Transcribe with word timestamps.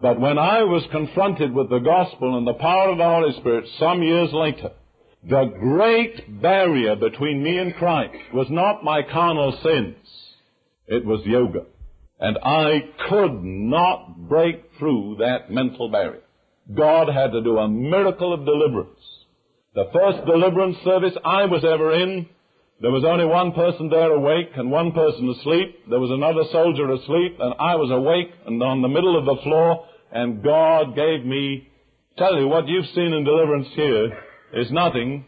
But 0.00 0.20
when 0.20 0.38
I 0.38 0.62
was 0.62 0.82
confronted 0.90 1.54
with 1.54 1.70
the 1.70 1.78
gospel 1.78 2.36
and 2.36 2.46
the 2.46 2.54
power 2.54 2.90
of 2.90 2.98
the 2.98 3.04
Holy 3.04 3.32
Spirit 3.40 3.64
some 3.78 4.02
years 4.02 4.30
later, 4.32 4.72
the 5.28 5.44
great 5.58 6.40
barrier 6.42 6.96
between 6.96 7.42
me 7.42 7.58
and 7.58 7.74
Christ 7.74 8.14
was 8.32 8.46
not 8.50 8.84
my 8.84 9.02
carnal 9.02 9.58
sins. 9.62 9.96
It 10.86 11.04
was 11.04 11.20
yoga. 11.24 11.64
And 12.20 12.38
I 12.42 12.88
could 13.08 13.42
not 13.42 14.28
break 14.28 14.70
through 14.78 15.16
that 15.18 15.50
mental 15.50 15.90
barrier. 15.90 16.22
God 16.74 17.08
had 17.08 17.32
to 17.32 17.42
do 17.42 17.58
a 17.58 17.68
miracle 17.68 18.32
of 18.32 18.44
deliverance. 18.44 19.00
The 19.74 19.90
first 19.92 20.26
deliverance 20.26 20.76
service 20.84 21.14
I 21.24 21.46
was 21.46 21.64
ever 21.64 21.92
in, 21.94 22.26
there 22.80 22.90
was 22.90 23.04
only 23.04 23.24
one 23.24 23.52
person 23.52 23.88
there 23.88 24.12
awake 24.12 24.50
and 24.54 24.70
one 24.70 24.92
person 24.92 25.30
asleep. 25.30 25.88
There 25.88 26.00
was 26.00 26.10
another 26.10 26.44
soldier 26.52 26.92
asleep 26.92 27.38
and 27.40 27.54
I 27.58 27.74
was 27.76 27.90
awake 27.90 28.30
and 28.46 28.62
on 28.62 28.82
the 28.82 28.88
middle 28.88 29.18
of 29.18 29.24
the 29.24 29.42
floor 29.42 29.86
and 30.12 30.42
God 30.42 30.94
gave 30.94 31.24
me, 31.24 31.68
tell 32.18 32.38
you 32.38 32.48
what 32.48 32.68
you've 32.68 32.92
seen 32.94 33.14
in 33.14 33.24
deliverance 33.24 33.68
here 33.74 34.18
is 34.52 34.70
nothing 34.70 35.24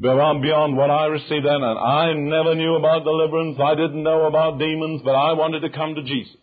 beyond, 0.00 0.42
beyond 0.42 0.76
what 0.76 0.90
I 0.90 1.06
received 1.06 1.46
then 1.46 1.62
and 1.62 1.78
I 1.78 2.12
never 2.14 2.56
knew 2.56 2.74
about 2.74 3.04
deliverance. 3.04 3.58
I 3.62 3.76
didn't 3.76 4.02
know 4.02 4.26
about 4.26 4.58
demons, 4.58 5.02
but 5.04 5.14
I 5.14 5.34
wanted 5.34 5.60
to 5.60 5.70
come 5.70 5.94
to 5.94 6.02
Jesus. 6.02 6.34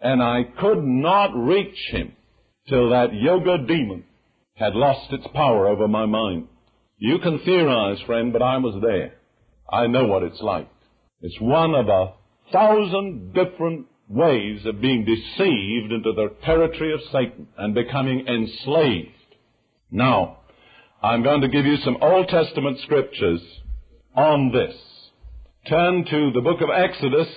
And 0.00 0.20
I 0.20 0.42
could 0.60 0.82
not 0.82 1.30
reach 1.36 1.78
Him 1.92 2.16
till 2.68 2.90
that 2.90 3.14
yoga 3.14 3.58
demon 3.58 4.04
had 4.54 4.74
lost 4.74 5.12
its 5.12 5.26
power 5.34 5.68
over 5.68 5.86
my 5.86 6.06
mind. 6.06 6.48
You 6.98 7.18
can 7.20 7.38
theorize, 7.44 8.00
friend, 8.06 8.32
but 8.32 8.42
I 8.42 8.58
was 8.58 8.80
there. 8.82 9.19
I 9.72 9.86
know 9.86 10.06
what 10.06 10.22
it's 10.22 10.40
like. 10.40 10.68
It's 11.22 11.40
one 11.40 11.74
of 11.74 11.88
a 11.88 12.14
thousand 12.52 13.32
different 13.34 13.86
ways 14.08 14.60
of 14.66 14.80
being 14.80 15.04
deceived 15.04 15.92
into 15.92 16.12
the 16.12 16.34
territory 16.44 16.92
of 16.92 17.00
Satan 17.12 17.46
and 17.56 17.74
becoming 17.74 18.26
enslaved. 18.26 19.08
Now, 19.90 20.38
I'm 21.02 21.22
going 21.22 21.42
to 21.42 21.48
give 21.48 21.64
you 21.64 21.76
some 21.84 21.98
Old 22.00 22.28
Testament 22.28 22.78
scriptures 22.82 23.40
on 24.14 24.52
this. 24.52 24.74
Turn 25.68 26.04
to 26.04 26.30
the 26.34 26.40
book 26.40 26.60
of 26.60 26.70
Exodus, 26.74 27.28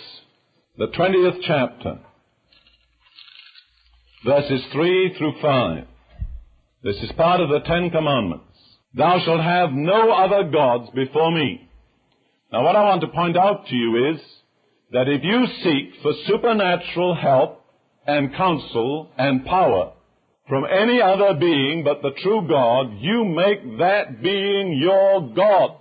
the 0.77 0.87
20th 0.87 1.39
chapter, 1.45 1.99
verses 4.25 4.63
3 4.71 5.15
through 5.17 5.33
5. 5.41 5.83
This 6.83 6.95
is 6.97 7.11
part 7.15 7.41
of 7.41 7.49
the 7.49 7.59
Ten 7.59 7.89
Commandments. 7.91 8.45
Thou 8.95 9.19
shalt 9.23 9.41
have 9.41 9.71
no 9.71 10.11
other 10.11 10.49
gods 10.49 10.89
before 10.95 11.31
me. 11.31 11.69
Now 12.53 12.63
what 12.63 12.75
I 12.75 12.83
want 12.83 13.01
to 13.01 13.07
point 13.07 13.35
out 13.35 13.65
to 13.65 13.75
you 13.75 14.13
is 14.13 14.21
that 14.91 15.09
if 15.09 15.23
you 15.23 15.45
seek 15.63 16.03
for 16.03 16.13
supernatural 16.27 17.15
help 17.15 17.65
and 18.05 18.31
counsel 18.35 19.09
and 19.17 19.43
power 19.43 19.93
from 20.47 20.63
any 20.65 21.01
other 21.01 21.33
being 21.39 21.83
but 21.83 22.03
the 22.03 22.11
true 22.21 22.47
God, 22.47 22.91
you 22.99 23.25
make 23.25 23.79
that 23.79 24.21
being 24.21 24.77
your 24.79 25.33
God, 25.33 25.77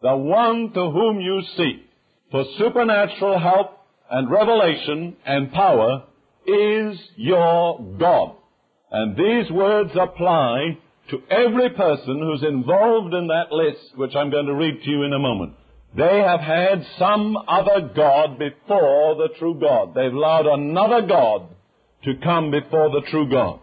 the 0.00 0.16
one 0.16 0.72
to 0.72 0.90
whom 0.90 1.20
you 1.20 1.42
seek 1.58 1.90
for 2.30 2.46
supernatural 2.56 3.38
help 3.38 3.84
and 4.10 4.30
revelation 4.30 5.16
and 5.26 5.52
power 5.52 6.04
is 6.46 6.98
your 7.16 7.96
God. 8.00 8.36
And 8.90 9.14
these 9.14 9.52
words 9.52 9.90
apply 10.00 10.78
to 11.10 11.22
every 11.28 11.68
person 11.68 12.18
who's 12.22 12.42
involved 12.48 13.12
in 13.12 13.26
that 13.26 13.52
list, 13.52 13.94
which 13.96 14.16
I'm 14.16 14.30
going 14.30 14.46
to 14.46 14.54
read 14.54 14.82
to 14.82 14.90
you 14.90 15.02
in 15.02 15.12
a 15.12 15.18
moment. 15.18 15.56
They 15.96 16.18
have 16.26 16.40
had 16.40 16.84
some 16.98 17.36
other 17.36 17.92
God 17.94 18.38
before 18.38 19.14
the 19.14 19.28
true 19.38 19.58
God. 19.60 19.94
They've 19.94 20.12
allowed 20.12 20.46
another 20.46 21.06
God 21.06 21.48
to 22.04 22.14
come 22.22 22.50
before 22.50 22.90
the 22.90 23.06
true 23.10 23.30
God. 23.30 23.60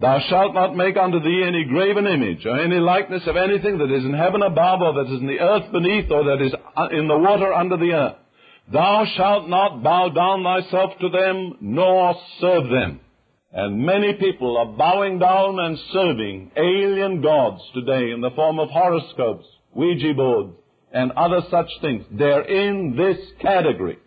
Thou 0.00 0.20
shalt 0.28 0.54
not 0.54 0.76
make 0.76 0.96
unto 0.96 1.20
thee 1.20 1.42
any 1.44 1.64
graven 1.64 2.06
image, 2.06 2.46
or 2.46 2.60
any 2.60 2.76
likeness 2.76 3.22
of 3.26 3.36
anything 3.36 3.78
that 3.78 3.90
is 3.90 4.04
in 4.04 4.14
heaven 4.14 4.42
above, 4.42 4.80
or 4.80 4.92
that 4.94 5.12
is 5.12 5.20
in 5.20 5.26
the 5.26 5.40
earth 5.40 5.72
beneath, 5.72 6.10
or 6.10 6.24
that 6.24 6.44
is 6.44 6.52
uh, 6.76 6.88
in 6.92 7.08
the 7.08 7.18
water 7.18 7.52
under 7.52 7.76
the 7.76 7.92
earth. 7.92 8.16
Thou 8.72 9.06
shalt 9.16 9.48
not 9.48 9.82
bow 9.82 10.10
down 10.10 10.44
thyself 10.44 10.92
to 11.00 11.08
them, 11.08 11.56
nor 11.60 12.14
serve 12.40 12.68
them. 12.68 13.00
And 13.50 13.84
many 13.84 14.12
people 14.12 14.58
are 14.58 14.76
bowing 14.76 15.18
down 15.18 15.58
and 15.58 15.78
serving 15.92 16.52
alien 16.56 17.22
gods 17.22 17.62
today 17.74 18.12
in 18.12 18.20
the 18.20 18.30
form 18.36 18.58
of 18.60 18.68
horoscopes, 18.70 19.46
Ouija 19.74 20.12
boards, 20.14 20.54
and 20.92 21.12
other 21.12 21.40
such 21.50 21.68
things. 21.80 22.04
They're 22.10 22.42
in 22.42 22.96
this 22.96 23.18
category. 23.40 23.98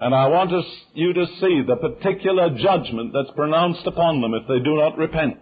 And 0.00 0.14
I 0.14 0.26
want 0.28 0.50
you 0.94 1.12
to 1.12 1.26
see 1.40 1.62
the 1.66 1.76
particular 1.76 2.50
judgment 2.50 3.12
that's 3.14 3.34
pronounced 3.36 3.86
upon 3.86 4.20
them 4.20 4.34
if 4.34 4.46
they 4.48 4.58
do 4.58 4.76
not 4.76 4.98
repent. 4.98 5.38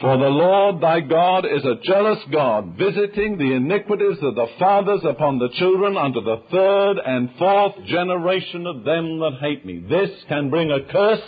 For 0.00 0.16
the 0.16 0.28
Lord 0.28 0.80
thy 0.80 1.00
God 1.00 1.44
is 1.44 1.64
a 1.64 1.82
jealous 1.82 2.18
God, 2.30 2.76
visiting 2.78 3.36
the 3.36 3.54
iniquities 3.54 4.18
of 4.22 4.34
the 4.36 4.46
fathers 4.58 5.00
upon 5.04 5.38
the 5.38 5.48
children 5.58 5.96
unto 5.96 6.20
the 6.20 6.42
third 6.52 6.98
and 7.04 7.30
fourth 7.36 7.84
generation 7.86 8.66
of 8.66 8.84
them 8.84 9.18
that 9.18 9.38
hate 9.40 9.66
me. 9.66 9.84
This 9.88 10.10
can 10.28 10.50
bring 10.50 10.70
a 10.70 10.84
curse 10.92 11.20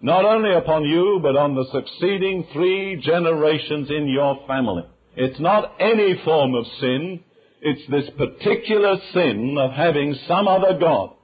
not 0.00 0.24
only 0.24 0.52
upon 0.54 0.84
you, 0.84 1.20
but 1.22 1.36
on 1.36 1.54
the 1.54 1.64
succeeding 1.72 2.46
three 2.52 2.96
generations 2.96 3.88
in 3.90 4.08
your 4.08 4.40
family. 4.46 4.82
It's 5.16 5.38
not 5.38 5.76
any 5.78 6.20
form 6.24 6.54
of 6.54 6.66
sin. 6.80 7.20
It's 7.66 7.90
this 7.90 8.10
particular 8.18 8.96
sin 9.14 9.56
of 9.58 9.72
having 9.72 10.14
some 10.28 10.46
other 10.46 10.78
God. 10.78 11.14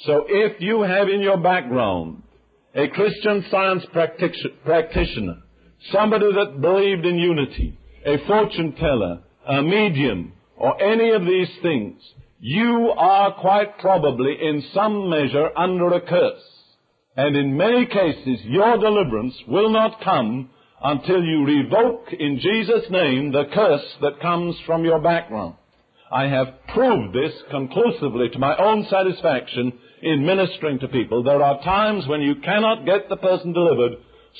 So 0.00 0.26
if 0.28 0.60
you 0.60 0.82
have 0.82 1.08
in 1.08 1.22
your 1.22 1.38
background 1.38 2.22
a 2.74 2.88
Christian 2.88 3.46
science 3.50 3.82
practitioner, 3.92 5.38
somebody 5.90 6.26
that 6.34 6.60
believed 6.60 7.06
in 7.06 7.16
unity, 7.16 7.78
a 8.04 8.18
fortune 8.26 8.74
teller, 8.74 9.20
a 9.48 9.62
medium, 9.62 10.34
or 10.58 10.78
any 10.82 11.12
of 11.12 11.22
these 11.22 11.48
things, 11.62 11.98
you 12.40 12.92
are 12.94 13.32
quite 13.40 13.78
probably 13.78 14.36
in 14.38 14.62
some 14.74 15.08
measure 15.08 15.48
under 15.56 15.94
a 15.94 16.00
curse. 16.02 16.42
And 17.16 17.34
in 17.34 17.56
many 17.56 17.86
cases, 17.86 18.44
your 18.44 18.76
deliverance 18.76 19.34
will 19.48 19.70
not 19.70 20.02
come 20.04 20.50
until 20.82 21.22
you 21.22 21.46
revoke 21.46 22.12
in 22.12 22.38
Jesus' 22.38 22.90
name 22.90 23.32
the 23.32 23.44
curse 23.54 23.96
that 24.02 24.20
comes 24.20 24.56
from 24.66 24.84
your 24.84 25.00
background. 25.00 25.54
I 26.10 26.28
have 26.28 26.54
proved 26.68 27.14
this 27.14 27.32
conclusively 27.50 28.28
to 28.28 28.38
my 28.38 28.56
own 28.56 28.86
satisfaction 28.88 29.72
in 30.02 30.24
ministering 30.24 30.78
to 30.80 30.88
people. 30.88 31.24
There 31.24 31.42
are 31.42 31.62
times 31.62 32.06
when 32.06 32.20
you 32.20 32.36
cannot 32.36 32.86
get 32.86 33.08
the 33.08 33.16
person 33.16 33.52
delivered 33.52 33.98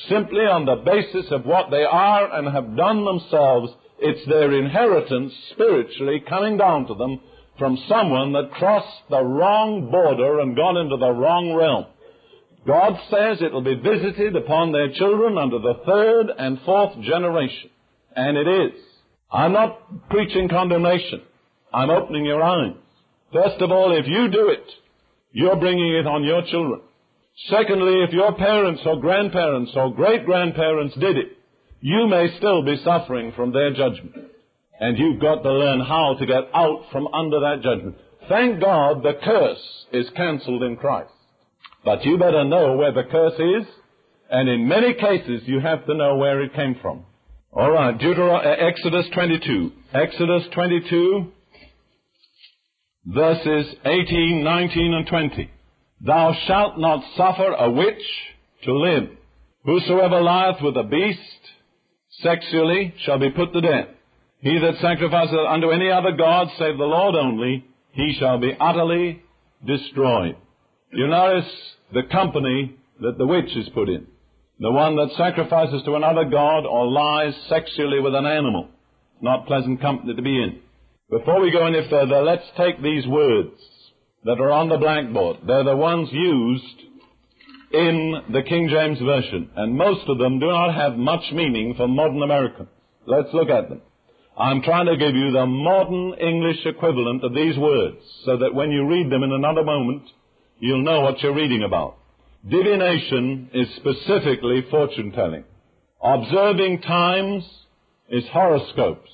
simply 0.09 0.43
on 0.43 0.65
the 0.65 0.77
basis 0.77 1.31
of 1.33 1.45
what 1.45 1.71
they 1.71 1.83
are 1.83 2.33
and 2.39 2.47
have 2.49 2.77
done 2.77 3.05
themselves. 3.05 3.73
It's 3.99 4.29
their 4.29 4.53
inheritance 4.53 5.33
spiritually 5.53 6.23
coming 6.29 6.57
down 6.57 6.87
to 6.87 6.95
them 6.95 7.21
from 7.59 7.83
someone 7.89 8.33
that 8.33 8.53
crossed 8.53 9.09
the 9.11 9.25
wrong 9.25 9.91
border 9.91 10.41
and 10.41 10.55
got 10.55 10.77
into 10.77 10.99
the 10.99 11.11
wrong 11.11 11.55
realm. 11.55 11.87
God 12.67 12.99
says 13.11 13.39
it 13.41 13.53
will 13.53 13.63
be 13.63 13.75
visited 13.75 14.37
upon 14.37 14.73
their 14.73 14.93
children 14.93 15.39
under 15.39 15.59
the 15.59 15.81
third 15.87 16.27
and 16.37 16.61
fourth 16.65 17.01
generation. 17.01 17.71
And 18.15 18.37
it 18.37 18.47
is. 18.47 18.81
I'm 19.33 19.53
not 19.53 20.09
preaching 20.11 20.49
condemnation. 20.49 21.23
I'm 21.77 21.91
opening 21.91 22.25
your 22.25 22.43
eyes. 22.43 22.73
First 23.35 23.61
of 23.61 23.71
all, 23.71 23.95
if 23.95 24.07
you 24.07 24.31
do 24.31 24.49
it, 24.49 24.65
you're 25.33 25.57
bringing 25.57 25.93
it 25.95 26.07
on 26.07 26.25
your 26.25 26.41
children. 26.51 26.81
Secondly, 27.51 28.03
if 28.03 28.15
your 28.15 28.33
parents 28.35 28.81
or 28.87 28.99
grandparents 28.99 29.73
or 29.77 29.93
great 29.93 30.25
grandparents 30.25 30.95
did 30.95 31.19
it, 31.19 31.37
you 31.81 32.07
may 32.09 32.35
still 32.39 32.65
be 32.65 32.81
suffering 32.83 33.35
from 33.37 33.53
their 33.53 33.75
judgment. 33.75 34.15
And 34.81 34.97
you've 34.97 35.21
got 35.21 35.43
to 35.43 35.53
learn 35.53 35.81
how 35.81 36.17
to 36.19 36.25
get 36.25 36.45
out 36.55 36.87
from 36.93 37.09
under 37.09 37.41
that 37.41 37.61
judgment. 37.63 37.97
Thank 38.27 38.59
God 38.59 39.03
the 39.03 39.19
curse 39.23 39.85
is 39.93 40.07
cancelled 40.17 40.63
in 40.63 40.77
Christ. 40.77 41.13
But 41.85 42.07
you 42.07 42.17
better 42.17 42.45
know 42.45 42.79
where 42.79 42.93
the 42.93 43.05
curse 43.05 43.39
is, 43.39 43.67
and 44.31 44.49
in 44.49 44.67
many 44.67 44.95
cases 44.95 45.43
you 45.45 45.61
have 45.61 45.85
to 45.85 45.95
know 45.95 46.17
where 46.17 46.41
it 46.41 46.55
came 46.55 46.77
from. 46.81 47.05
All 47.53 47.71
right, 47.71 47.97
Deuteron- 47.99 48.47
uh, 48.47 48.67
Exodus 48.67 49.07
22. 49.13 49.73
Exodus 49.93 50.43
22, 50.55 51.33
verses 53.07 53.75
18, 53.85 54.43
19, 54.43 54.95
and 54.95 55.07
20. 55.07 55.51
Thou 56.05 56.35
shalt 56.47 56.79
not 56.79 57.03
suffer 57.17 57.53
a 57.53 57.71
witch 57.71 58.03
to 58.65 58.75
live. 58.75 59.09
Whosoever 59.65 60.21
lieth 60.21 60.63
with 60.63 60.77
a 60.77 60.85
beast 60.85 61.21
sexually 62.23 62.95
shall 63.05 63.19
be 63.19 63.31
put 63.31 63.53
to 63.53 63.61
death. 63.61 63.89
He 64.41 64.59
that 64.59 64.81
sacrificeth 64.81 65.39
unto 65.49 65.71
any 65.71 65.91
other 65.91 66.13
god 66.13 66.49
save 66.59 66.79
the 66.79 66.85
Lord 66.85 67.15
only, 67.15 67.65
he 67.93 68.17
shall 68.19 68.39
be 68.39 68.57
utterly 68.61 69.23
destroyed. 69.67 70.37
You 70.93 71.09
notice 71.09 71.51
the 71.93 72.03
company 72.11 72.77
that 73.01 73.19
the 73.19 73.27
witch 73.27 73.57
is 73.57 73.69
put 73.71 73.89
in. 73.89 74.07
The 74.59 74.71
one 74.71 74.97
that 74.97 75.17
sacrifices 75.17 75.83
to 75.85 75.97
another 75.97 76.25
god 76.25 76.65
or 76.65 76.87
lies 76.87 77.35
sexually 77.49 78.01
with 78.01 78.15
an 78.15 78.27
animal. 78.27 78.69
Not 79.21 79.47
pleasant 79.47 79.81
company 79.81 80.15
to 80.15 80.23
be 80.23 80.43
in. 80.43 80.61
Before 81.09 81.41
we 81.41 81.53
go 81.53 81.65
any 81.65 81.89
further, 81.89 82.21
let's 82.23 82.43
take 82.57 82.83
these 82.83 83.07
words 83.07 83.55
that 84.25 84.41
are 84.41 84.51
on 84.51 84.69
the 84.69 84.77
blackboard. 84.77 85.37
They're 85.47 85.63
the 85.63 85.77
ones 85.77 86.09
used 86.11 86.83
in 87.73 88.23
the 88.33 88.43
King 88.43 88.69
James 88.69 88.99
Version, 88.99 89.49
and 89.55 89.77
most 89.77 90.09
of 90.09 90.19
them 90.19 90.41
do 90.41 90.47
not 90.49 90.75
have 90.75 90.99
much 90.99 91.23
meaning 91.33 91.75
for 91.77 91.87
modern 91.87 92.25
Americans. 92.25 92.71
Let's 93.07 93.33
look 93.33 93.51
at 93.51 93.69
them. 93.69 93.83
I'm 94.37 94.63
trying 94.63 94.87
to 94.87 94.97
give 94.97 95.15
you 95.15 95.31
the 95.31 95.47
modern 95.47 96.15
English 96.15 96.67
equivalent 96.67 97.23
of 97.23 97.35
these 97.35 97.57
words, 97.57 97.99
so 98.25 98.39
that 98.39 98.55
when 98.55 98.73
you 98.73 98.89
read 98.89 99.09
them 99.09 99.23
in 99.23 99.31
another 99.31 99.63
moment, 99.63 100.03
you'll 100.59 100.83
know 100.83 101.03
what 101.03 101.23
you're 101.23 101.37
reading 101.37 101.63
about. 101.63 101.99
Divination 102.51 103.49
is 103.55 103.69
specifically 103.77 104.67
fortune 104.73 105.13
telling. 105.13 105.45
Observing 106.03 106.83
times 106.83 107.45
is 108.09 108.25
horoscopes. 108.33 109.11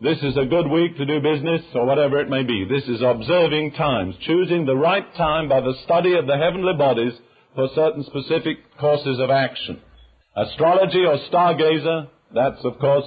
This 0.00 0.18
is 0.22 0.36
a 0.36 0.44
good 0.44 0.68
week 0.68 0.96
to 0.96 1.06
do 1.06 1.20
business 1.20 1.62
or 1.72 1.86
whatever 1.86 2.20
it 2.20 2.28
may 2.28 2.42
be. 2.42 2.64
This 2.68 2.82
is 2.88 3.00
observing 3.00 3.72
times, 3.72 4.16
choosing 4.26 4.66
the 4.66 4.74
right 4.74 5.14
time 5.14 5.48
by 5.48 5.60
the 5.60 5.74
study 5.84 6.14
of 6.14 6.26
the 6.26 6.36
heavenly 6.36 6.74
bodies 6.76 7.12
for 7.54 7.68
certain 7.76 8.02
specific 8.02 8.58
courses 8.80 9.20
of 9.20 9.30
action. 9.30 9.80
Astrology 10.36 11.04
or 11.04 11.16
stargazer, 11.30 12.08
that's 12.34 12.64
of 12.64 12.80
course 12.80 13.06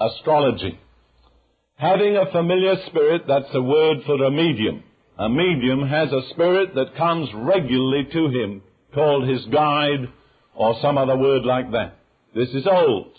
astrology. 0.00 0.78
Having 1.74 2.16
a 2.16 2.30
familiar 2.30 2.76
spirit, 2.86 3.22
that's 3.26 3.52
a 3.52 3.62
word 3.62 3.98
for 4.06 4.22
a 4.22 4.30
medium. 4.30 4.84
A 5.18 5.28
medium 5.28 5.88
has 5.88 6.12
a 6.12 6.28
spirit 6.30 6.72
that 6.76 6.94
comes 6.96 7.28
regularly 7.34 8.06
to 8.12 8.28
him, 8.28 8.62
called 8.94 9.28
his 9.28 9.44
guide, 9.46 10.06
or 10.54 10.76
some 10.80 10.98
other 10.98 11.16
word 11.16 11.44
like 11.44 11.72
that. 11.72 11.98
This 12.32 12.50
is 12.50 12.66
old. 12.70 13.10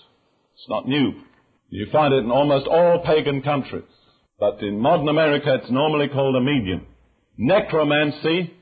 It's 0.55 0.69
not 0.69 0.87
new. 0.87 1.11
You 1.69 1.87
find 1.91 2.13
it 2.13 2.23
in 2.23 2.31
almost 2.31 2.67
all 2.67 3.03
pagan 3.05 3.41
countries. 3.41 3.83
But 4.39 4.61
in 4.61 4.79
modern 4.79 5.07
America, 5.07 5.59
it's 5.61 5.71
normally 5.71 6.07
called 6.07 6.35
a 6.35 6.41
medium. 6.41 6.87
Necromancy 7.37 8.53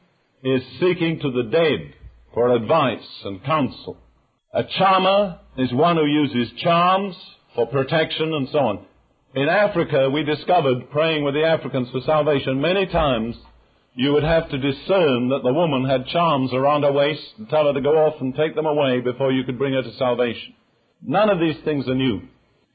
is 0.43 0.61
seeking 0.79 1.19
to 1.19 1.31
the 1.31 1.49
dead 1.49 1.93
for 2.33 2.53
advice 2.53 3.07
and 3.25 3.43
counsel. 3.43 3.97
A 4.53 4.63
charmer 4.77 5.39
is 5.57 5.71
one 5.73 5.97
who 5.97 6.05
uses 6.05 6.51
charms 6.59 7.15
for 7.55 7.67
protection 7.67 8.33
and 8.33 8.49
so 8.49 8.59
on. 8.59 8.85
In 9.35 9.49
Africa, 9.49 10.09
we 10.09 10.23
discovered, 10.23 10.89
praying 10.91 11.23
with 11.23 11.33
the 11.33 11.43
Africans 11.43 11.89
for 11.91 12.01
salvation, 12.05 12.61
many 12.61 12.87
times 12.87 13.35
you 13.93 14.13
would 14.13 14.23
have 14.23 14.49
to 14.49 14.57
discern 14.57 15.29
that 15.29 15.41
the 15.43 15.53
woman 15.53 15.85
had 15.85 16.07
charms 16.07 16.53
around 16.53 16.83
her 16.83 16.91
waist 16.91 17.21
and 17.37 17.49
tell 17.49 17.65
her 17.65 17.73
to 17.73 17.81
go 17.81 17.97
off 17.97 18.21
and 18.21 18.35
take 18.35 18.55
them 18.55 18.65
away 18.65 18.99
before 18.99 19.31
you 19.31 19.43
could 19.43 19.57
bring 19.57 19.73
her 19.73 19.81
to 19.81 19.97
salvation. 19.97 20.53
None 21.01 21.29
of 21.29 21.39
these 21.39 21.57
things 21.63 21.87
are 21.87 21.95
new. 21.95 22.21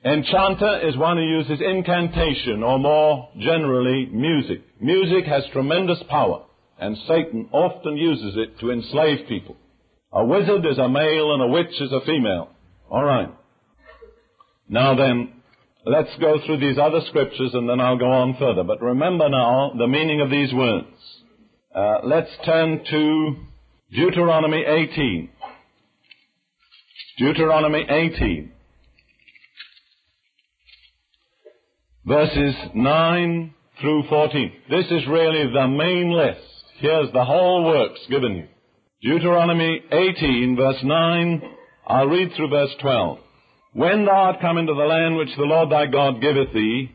Enchanter 0.04 0.88
is 0.88 0.96
one 0.96 1.16
who 1.16 1.22
uses 1.22 1.60
incantation 1.60 2.64
or 2.64 2.78
more 2.78 3.28
generally 3.38 4.06
music. 4.06 4.62
Music 4.80 5.24
has 5.26 5.44
tremendous 5.52 6.02
power 6.08 6.44
and 6.80 6.96
Satan 7.06 7.48
often 7.52 7.96
uses 7.96 8.34
it 8.36 8.58
to 8.58 8.72
enslave 8.72 9.28
people. 9.28 9.56
A 10.12 10.24
wizard 10.24 10.66
is 10.66 10.78
a 10.78 10.88
male 10.88 11.34
and 11.34 11.42
a 11.42 11.46
witch 11.46 11.80
is 11.80 11.92
a 11.92 12.04
female. 12.04 12.50
All 12.90 13.04
right. 13.04 13.32
Now 14.68 14.96
then, 14.96 15.34
let's 15.86 16.10
go 16.20 16.38
through 16.44 16.58
these 16.58 16.78
other 16.78 17.00
scriptures 17.08 17.50
and 17.54 17.68
then 17.68 17.80
I'll 17.80 17.98
go 17.98 18.10
on 18.10 18.36
further. 18.38 18.64
But 18.64 18.82
remember 18.82 19.28
now 19.28 19.72
the 19.78 19.86
meaning 19.86 20.20
of 20.20 20.30
these 20.30 20.52
words. 20.52 20.86
Uh, 21.72 21.98
let's 22.02 22.30
turn 22.44 22.84
to 22.90 23.36
Deuteronomy 23.92 24.64
18. 24.66 25.30
Deuteronomy 27.18 27.86
18. 27.88 28.52
Verses 32.04 32.54
9 32.74 33.54
through 33.80 34.02
14. 34.08 34.52
This 34.68 34.86
is 34.86 35.06
really 35.08 35.52
the 35.52 35.68
main 35.68 36.10
list. 36.10 36.40
Here's 36.78 37.12
the 37.12 37.24
whole 37.24 37.64
works 37.64 38.00
given 38.10 38.34
you. 38.34 38.48
Deuteronomy 39.02 39.80
18 39.90 40.56
verse 40.56 40.82
9, 40.82 41.42
I'll 41.86 42.06
read 42.06 42.32
through 42.36 42.50
verse 42.50 42.70
12. 42.80 43.18
When 43.74 44.04
thou 44.04 44.12
art 44.12 44.40
come 44.40 44.58
into 44.58 44.74
the 44.74 44.80
land 44.80 45.16
which 45.16 45.34
the 45.36 45.44
Lord 45.44 45.70
thy 45.70 45.86
God 45.86 46.20
giveth 46.20 46.52
thee, 46.52 46.90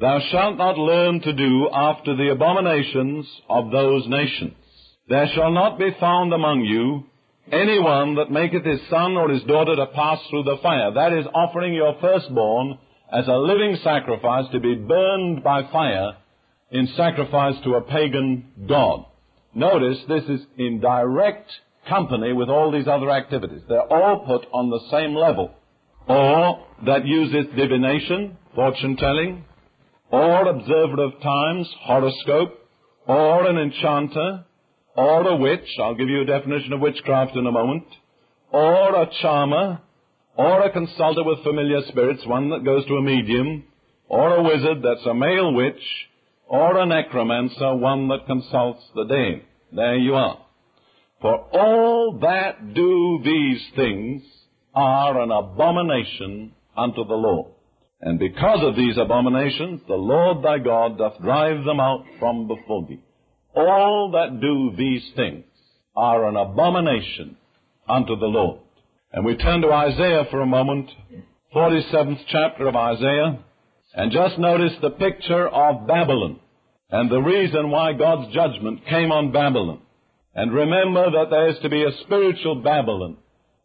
thou 0.00 0.20
shalt 0.30 0.56
not 0.56 0.78
learn 0.78 1.20
to 1.20 1.32
do 1.34 1.68
after 1.72 2.16
the 2.16 2.30
abominations 2.30 3.26
of 3.50 3.70
those 3.70 4.08
nations. 4.08 4.54
There 5.08 5.28
shall 5.34 5.50
not 5.50 5.78
be 5.78 5.94
found 6.00 6.32
among 6.32 6.62
you 6.62 7.04
any 7.52 7.78
one 7.78 8.14
that 8.16 8.30
maketh 8.30 8.64
his 8.64 8.80
son 8.88 9.18
or 9.18 9.28
his 9.28 9.42
daughter 9.44 9.76
to 9.76 9.86
pass 9.86 10.18
through 10.30 10.44
the 10.44 10.58
fire. 10.62 10.94
That 10.94 11.12
is 11.12 11.26
offering 11.34 11.74
your 11.74 11.96
firstborn 12.00 12.78
as 13.12 13.26
a 13.28 13.36
living 13.36 13.78
sacrifice 13.82 14.46
to 14.52 14.60
be 14.60 14.74
burned 14.74 15.42
by 15.42 15.62
fire 15.70 16.16
in 16.70 16.88
sacrifice 16.96 17.54
to 17.64 17.74
a 17.74 17.82
pagan 17.82 18.46
god. 18.68 19.04
Notice 19.54 19.98
this 20.08 20.24
is 20.24 20.40
in 20.58 20.80
direct 20.80 21.50
company 21.88 22.32
with 22.32 22.48
all 22.48 22.72
these 22.72 22.88
other 22.88 23.10
activities. 23.10 23.62
They're 23.68 23.80
all 23.80 24.26
put 24.26 24.46
on 24.52 24.70
the 24.70 24.80
same 24.90 25.14
level. 25.14 25.54
Or 26.08 26.66
that 26.84 27.06
uses 27.06 27.46
divination, 27.56 28.36
fortune 28.54 28.96
telling, 28.96 29.44
or 30.10 30.48
observer 30.48 31.02
of 31.02 31.20
times, 31.20 31.68
horoscope, 31.82 32.58
or 33.06 33.46
an 33.48 33.56
enchanter, 33.56 34.44
or 34.96 35.28
a 35.28 35.36
witch, 35.36 35.68
I'll 35.80 35.94
give 35.94 36.08
you 36.08 36.22
a 36.22 36.26
definition 36.26 36.72
of 36.72 36.80
witchcraft 36.80 37.36
in 37.36 37.46
a 37.46 37.52
moment, 37.52 37.84
or 38.50 39.02
a 39.02 39.10
charmer, 39.20 39.80
or 40.36 40.62
a 40.62 40.70
consulter 40.70 41.24
with 41.24 41.42
familiar 41.42 41.80
spirits, 41.88 42.26
one 42.26 42.50
that 42.50 42.64
goes 42.64 42.86
to 42.86 42.94
a 42.94 43.02
medium, 43.02 43.64
or 44.08 44.36
a 44.36 44.42
wizard, 44.42 44.82
that's 44.82 45.06
a 45.06 45.14
male 45.14 45.52
witch, 45.54 45.82
or 46.46 46.78
a 46.78 46.86
necromancer, 46.86 47.74
one 47.74 48.08
that 48.08 48.26
consults 48.26 48.82
the 48.94 49.04
dead. 49.04 49.42
There 49.72 49.96
you 49.96 50.14
are. 50.14 50.38
For 51.20 51.34
all 51.52 52.18
that 52.20 52.74
do 52.74 53.20
these 53.24 53.62
things 53.74 54.22
are 54.74 55.20
an 55.20 55.30
abomination 55.30 56.52
unto 56.76 57.04
the 57.04 57.14
Lord. 57.14 57.52
And 58.00 58.18
because 58.18 58.60
of 58.62 58.76
these 58.76 58.98
abominations, 58.98 59.80
the 59.88 59.94
Lord 59.94 60.44
thy 60.44 60.58
God 60.58 60.98
doth 60.98 61.20
drive 61.22 61.64
them 61.64 61.80
out 61.80 62.04
from 62.18 62.46
before 62.46 62.86
thee. 62.86 63.00
All 63.54 64.10
that 64.12 64.38
do 64.40 64.76
these 64.76 65.02
things 65.16 65.44
are 65.96 66.28
an 66.28 66.36
abomination 66.36 67.38
unto 67.88 68.16
the 68.16 68.26
Lord. 68.26 68.60
And 69.16 69.24
we 69.24 69.34
turn 69.34 69.62
to 69.62 69.72
Isaiah 69.72 70.24
for 70.30 70.42
a 70.42 70.46
moment, 70.46 70.90
47th 71.54 72.20
chapter 72.28 72.68
of 72.68 72.76
Isaiah, 72.76 73.38
and 73.94 74.12
just 74.12 74.38
notice 74.38 74.74
the 74.82 74.90
picture 74.90 75.48
of 75.48 75.86
Babylon 75.86 76.38
and 76.90 77.10
the 77.10 77.22
reason 77.22 77.70
why 77.70 77.94
God's 77.94 78.34
judgment 78.34 78.84
came 78.84 79.10
on 79.10 79.32
Babylon. 79.32 79.80
And 80.34 80.52
remember 80.52 81.10
that 81.12 81.30
there 81.30 81.48
is 81.48 81.56
to 81.62 81.70
be 81.70 81.82
a 81.82 81.96
spiritual 82.04 82.56
Babylon 82.56 83.16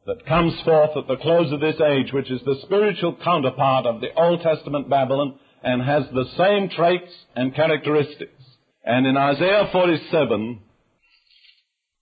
that 0.06 0.26
comes 0.26 0.54
forth 0.62 0.92
at 0.96 1.10
the 1.10 1.18
close 1.22 1.52
of 1.52 1.60
this 1.60 1.82
age, 1.82 2.14
which 2.14 2.32
is 2.32 2.40
the 2.46 2.62
spiritual 2.64 3.18
counterpart 3.22 3.86
of 3.86 4.00
the 4.00 4.14
Old 4.16 4.42
Testament 4.44 4.90
Babylon 4.90 5.38
and 5.62 5.82
has 5.82 6.06
the 6.14 6.30
same 6.38 6.70
traits 6.70 7.12
and 7.36 7.54
characteristics. 7.54 8.42
And 8.86 9.06
in 9.06 9.18
Isaiah 9.18 9.68
47, 9.70 10.62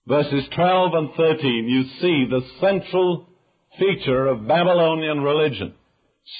verses 0.06 0.44
12 0.54 0.94
and 0.94 1.10
13, 1.16 1.68
you 1.68 1.82
see 2.00 2.26
the 2.30 2.46
central 2.60 3.26
feature 3.78 4.26
of 4.26 4.46
Babylonian 4.46 5.20
religion. 5.22 5.74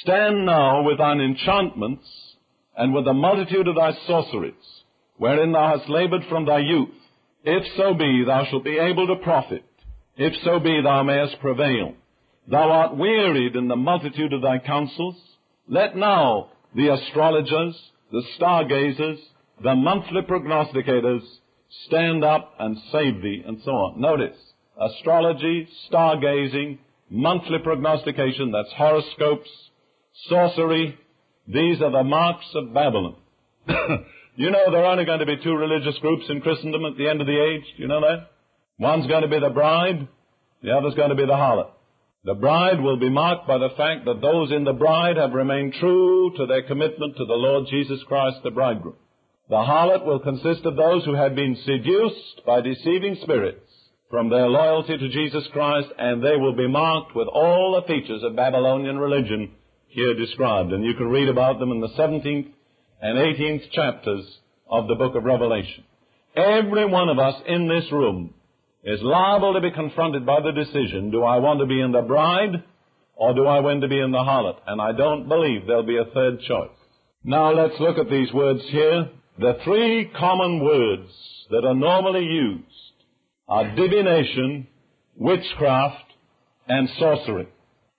Stand 0.03 0.47
now 0.47 0.83
with 0.83 0.99
thine 0.99 1.21
enchantments 1.21 2.07
and 2.77 2.95
with 2.95 3.05
the 3.05 3.13
multitude 3.13 3.69
of 3.69 3.77
thy 3.77 3.93
sorceries, 4.07 4.55
wherein 5.17 5.53
thou 5.53 5.77
hast 5.77 5.89
labored 5.89 6.23
from 6.29 6.47
thy 6.47 6.59
youth, 6.59 6.89
if 7.45 7.65
so 7.77 7.95
be 7.95 8.25
thou 8.27 8.45
shalt 8.51 8.65
be 8.65 8.79
able 8.79 9.07
to 9.07 9.17
profit, 9.17 9.65
if 10.17 10.35
so 10.45 10.61
be 10.61 10.81
thou 10.83 11.03
mayest 11.03 11.41
prevail. 11.41 11.95
Thou 12.49 12.71
art 12.71 12.97
wearied 12.97 13.57
in 13.57 13.69
the 13.69 13.77
multitude 13.77 14.33
of 14.33 14.43
thy 14.43 14.59
counsels. 14.59 15.17
Let 15.69 15.97
now 15.97 16.51
the 16.75 16.89
astrologers, 16.89 17.79
the 18.11 18.23
stargazers, 18.37 19.19
the 19.63 19.75
monthly 19.75 20.23
prognosticators 20.23 21.23
stand 21.87 22.25
up 22.25 22.55
and 22.59 22.77
save 22.91 23.23
thee, 23.23 23.43
and 23.47 23.61
so 23.65 23.71
on. 23.71 24.01
Notice, 24.01 24.37
astrology, 24.81 25.69
stargazing, 25.91 26.79
monthly 27.11 27.59
prognostication, 27.59 28.53
that's 28.53 28.73
horoscopes, 28.77 29.51
sorcery, 30.29 30.99
these 31.47 31.81
are 31.83 31.91
the 31.91 32.05
marks 32.05 32.47
of 32.55 32.73
Babylon. 32.73 33.17
you 34.37 34.51
know 34.51 34.71
there 34.71 34.85
are 34.85 34.93
only 34.93 35.05
going 35.05 35.19
to 35.19 35.27
be 35.27 35.43
two 35.43 35.55
religious 35.55 35.99
groups 35.99 36.25
in 36.29 36.41
Christendom 36.41 36.85
at 36.85 36.97
the 36.97 37.09
end 37.09 37.21
of 37.21 37.27
the 37.27 37.43
age. 37.43 37.65
Do 37.77 37.83
you 37.83 37.89
know 37.89 38.01
that? 38.01 38.31
One's 38.79 39.09
going 39.09 39.23
to 39.23 39.29
be 39.29 39.41
the 39.41 39.51
bride, 39.51 40.09
the 40.63 40.71
other's 40.71 40.95
going 40.95 41.11
to 41.11 41.17
be 41.17 41.27
the 41.27 41.33
harlot. 41.33 41.71
The 42.25 42.35
bride 42.35 42.81
will 42.81 42.99
be 42.99 43.11
marked 43.11 43.49
by 43.49 43.59
the 43.59 43.71
fact 43.77 44.05
that 44.05 44.21
those 44.21 44.53
in 44.53 44.65
the 44.65 44.75
bride 44.75 45.17
have 45.17 45.33
remained 45.33 45.75
true 45.81 46.33
to 46.37 46.47
their 46.47 46.63
commitment 46.63 47.17
to 47.17 47.25
the 47.25 47.35
Lord 47.35 47.67
Jesus 47.71 47.99
Christ, 48.07 48.39
the 48.45 48.51
bridegroom. 48.51 48.97
The 49.49 49.57
harlot 49.57 50.05
will 50.05 50.21
consist 50.21 50.65
of 50.65 50.77
those 50.77 51.05
who 51.05 51.15
have 51.15 51.35
been 51.35 51.57
seduced 51.65 52.45
by 52.47 52.61
deceiving 52.61 53.17
spirits 53.23 53.70
from 54.11 54.29
their 54.29 54.49
loyalty 54.49 54.99
to 54.99 55.09
Jesus 55.09 55.47
Christ, 55.53 55.89
and 55.97 56.23
they 56.23 56.37
will 56.37 56.55
be 56.55 56.69
marked 56.69 57.15
with 57.15 57.29
all 57.29 57.81
the 57.81 57.87
features 57.87 58.23
of 58.25 58.35
Babylonian 58.35 58.99
religion 58.99 59.53
here 59.87 60.15
described. 60.15 60.73
And 60.73 60.85
you 60.85 60.95
can 60.95 61.07
read 61.07 61.29
about 61.29 61.61
them 61.61 61.71
in 61.71 61.81
the 61.81 61.89
17th 61.91 62.49
and 63.01 63.19
18th 63.19 63.71
chapters 63.71 64.25
of 64.69 64.89
the 64.89 64.97
book 64.97 65.15
of 65.15 65.25
Revelation. 65.25 65.85
Every 66.37 66.87
one 66.87 67.09
of 67.09 67.19
us 67.19 67.41
in 67.47 67.69
this 67.69 67.91
room 67.93 68.35
is 68.83 69.01
liable 69.03 69.55
to 69.55 69.61
be 69.61 69.71
confronted 69.71 70.27
by 70.27 70.41
the 70.41 70.53
decision, 70.53 71.11
do 71.11 71.23
I 71.23 71.39
want 71.39 71.61
to 71.61 71.67
be 71.67 71.81
in 71.81 71.93
the 71.93 72.03
bride 72.03 72.65
or 73.15 73.35
do 73.35 73.47
I 73.47 73.61
want 73.61 73.83
to 73.83 73.89
be 73.89 74.01
in 74.01 74.11
the 74.11 74.19
harlot? 74.19 74.59
And 74.67 74.81
I 74.81 74.93
don't 74.93 75.29
believe 75.29 75.67
there'll 75.67 75.83
be 75.83 75.99
a 75.99 76.13
third 76.15 76.41
choice. 76.49 76.71
Now 77.23 77.53
let's 77.53 77.79
look 77.79 77.99
at 77.99 78.11
these 78.11 78.33
words 78.33 78.63
here. 78.71 79.11
The 79.39 79.59
three 79.65 80.11
common 80.19 80.65
words 80.65 81.11
that 81.51 81.65
are 81.65 81.75
normally 81.75 82.25
used 82.25 82.65
are 83.51 83.75
divination, 83.75 84.69
witchcraft, 85.17 86.05
and 86.69 86.89
sorcery. 87.01 87.49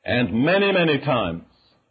And 0.05 0.45
many, 0.45 0.71
many 0.71 0.99
times 0.99 1.43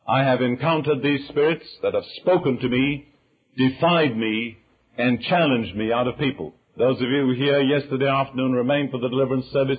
I 0.09 0.25
have 0.25 0.41
encountered 0.41 1.03
these 1.03 1.29
spirits 1.29 1.67
that 1.83 1.93
have 1.93 2.03
spoken 2.23 2.59
to 2.59 2.69
me, 2.69 3.13
defied 3.59 4.17
me, 4.17 4.57
and 4.97 5.21
challenged 5.21 5.77
me 5.77 5.93
out 5.93 6.09
of 6.09 6.19
people. 6.19 6.55
Those 6.79 6.97
of 6.97 7.09
you 7.09 7.35
here 7.37 7.61
yesterday 7.61 8.09
afternoon 8.09 8.53
remained 8.53 8.91
for 8.91 8.99
the 8.99 9.11
deliverance 9.11 9.47
service. 9.53 9.79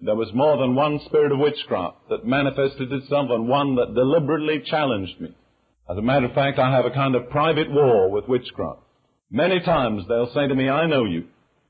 There 0.00 0.16
was 0.16 0.32
more 0.32 0.56
than 0.56 0.74
one 0.74 0.98
spirit 1.04 1.30
of 1.30 1.38
witchcraft 1.38 2.08
that 2.08 2.24
manifested 2.24 2.90
itself 2.90 3.28
and 3.30 3.46
one 3.46 3.76
that 3.76 3.94
deliberately 3.94 4.62
challenged 4.64 5.20
me. 5.20 5.34
As 5.90 5.98
a 5.98 6.02
matter 6.02 6.26
of 6.26 6.34
fact, 6.34 6.58
I 6.58 6.74
have 6.74 6.86
a 6.86 6.90
kind 6.90 7.14
of 7.14 7.28
private 7.28 7.70
war 7.70 8.10
with 8.10 8.26
witchcraft. 8.26 8.80
Many 9.30 9.60
times 9.60 10.04
they'll 10.08 10.32
say 10.32 10.48
to 10.48 10.54
me, 10.54 10.70
I 10.70 10.86
know 10.86 11.04
you. 11.04 11.24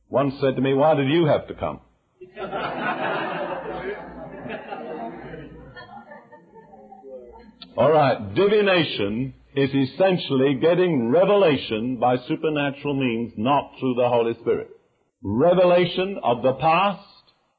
One 0.09 0.39
said 0.41 0.57
to 0.57 0.63
me, 0.63 0.75
why 0.75 0.95
did 0.95 1.09
you 1.09 1.27
have 1.27 1.47
to 1.49 1.55
come? 1.55 1.81
All 7.77 7.93
right, 7.93 8.35
divination 8.35 9.35
is 9.55 9.71
essentially 9.71 10.59
getting 10.61 11.11
revelation 11.11 11.99
by 12.01 12.17
supernatural 12.27 12.95
means, 12.95 13.33
not 13.37 13.73
through 13.79 13.95
the 13.95 14.09
Holy 14.09 14.35
Spirit. 14.41 14.69
Revelation 15.23 16.19
of 16.23 16.43
the 16.43 16.55
past, 16.55 17.05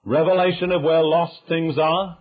revelation 0.03 0.72
of 0.72 0.82
where 0.82 1.03
lost 1.03 1.39
things 1.48 1.77
are, 1.77 2.18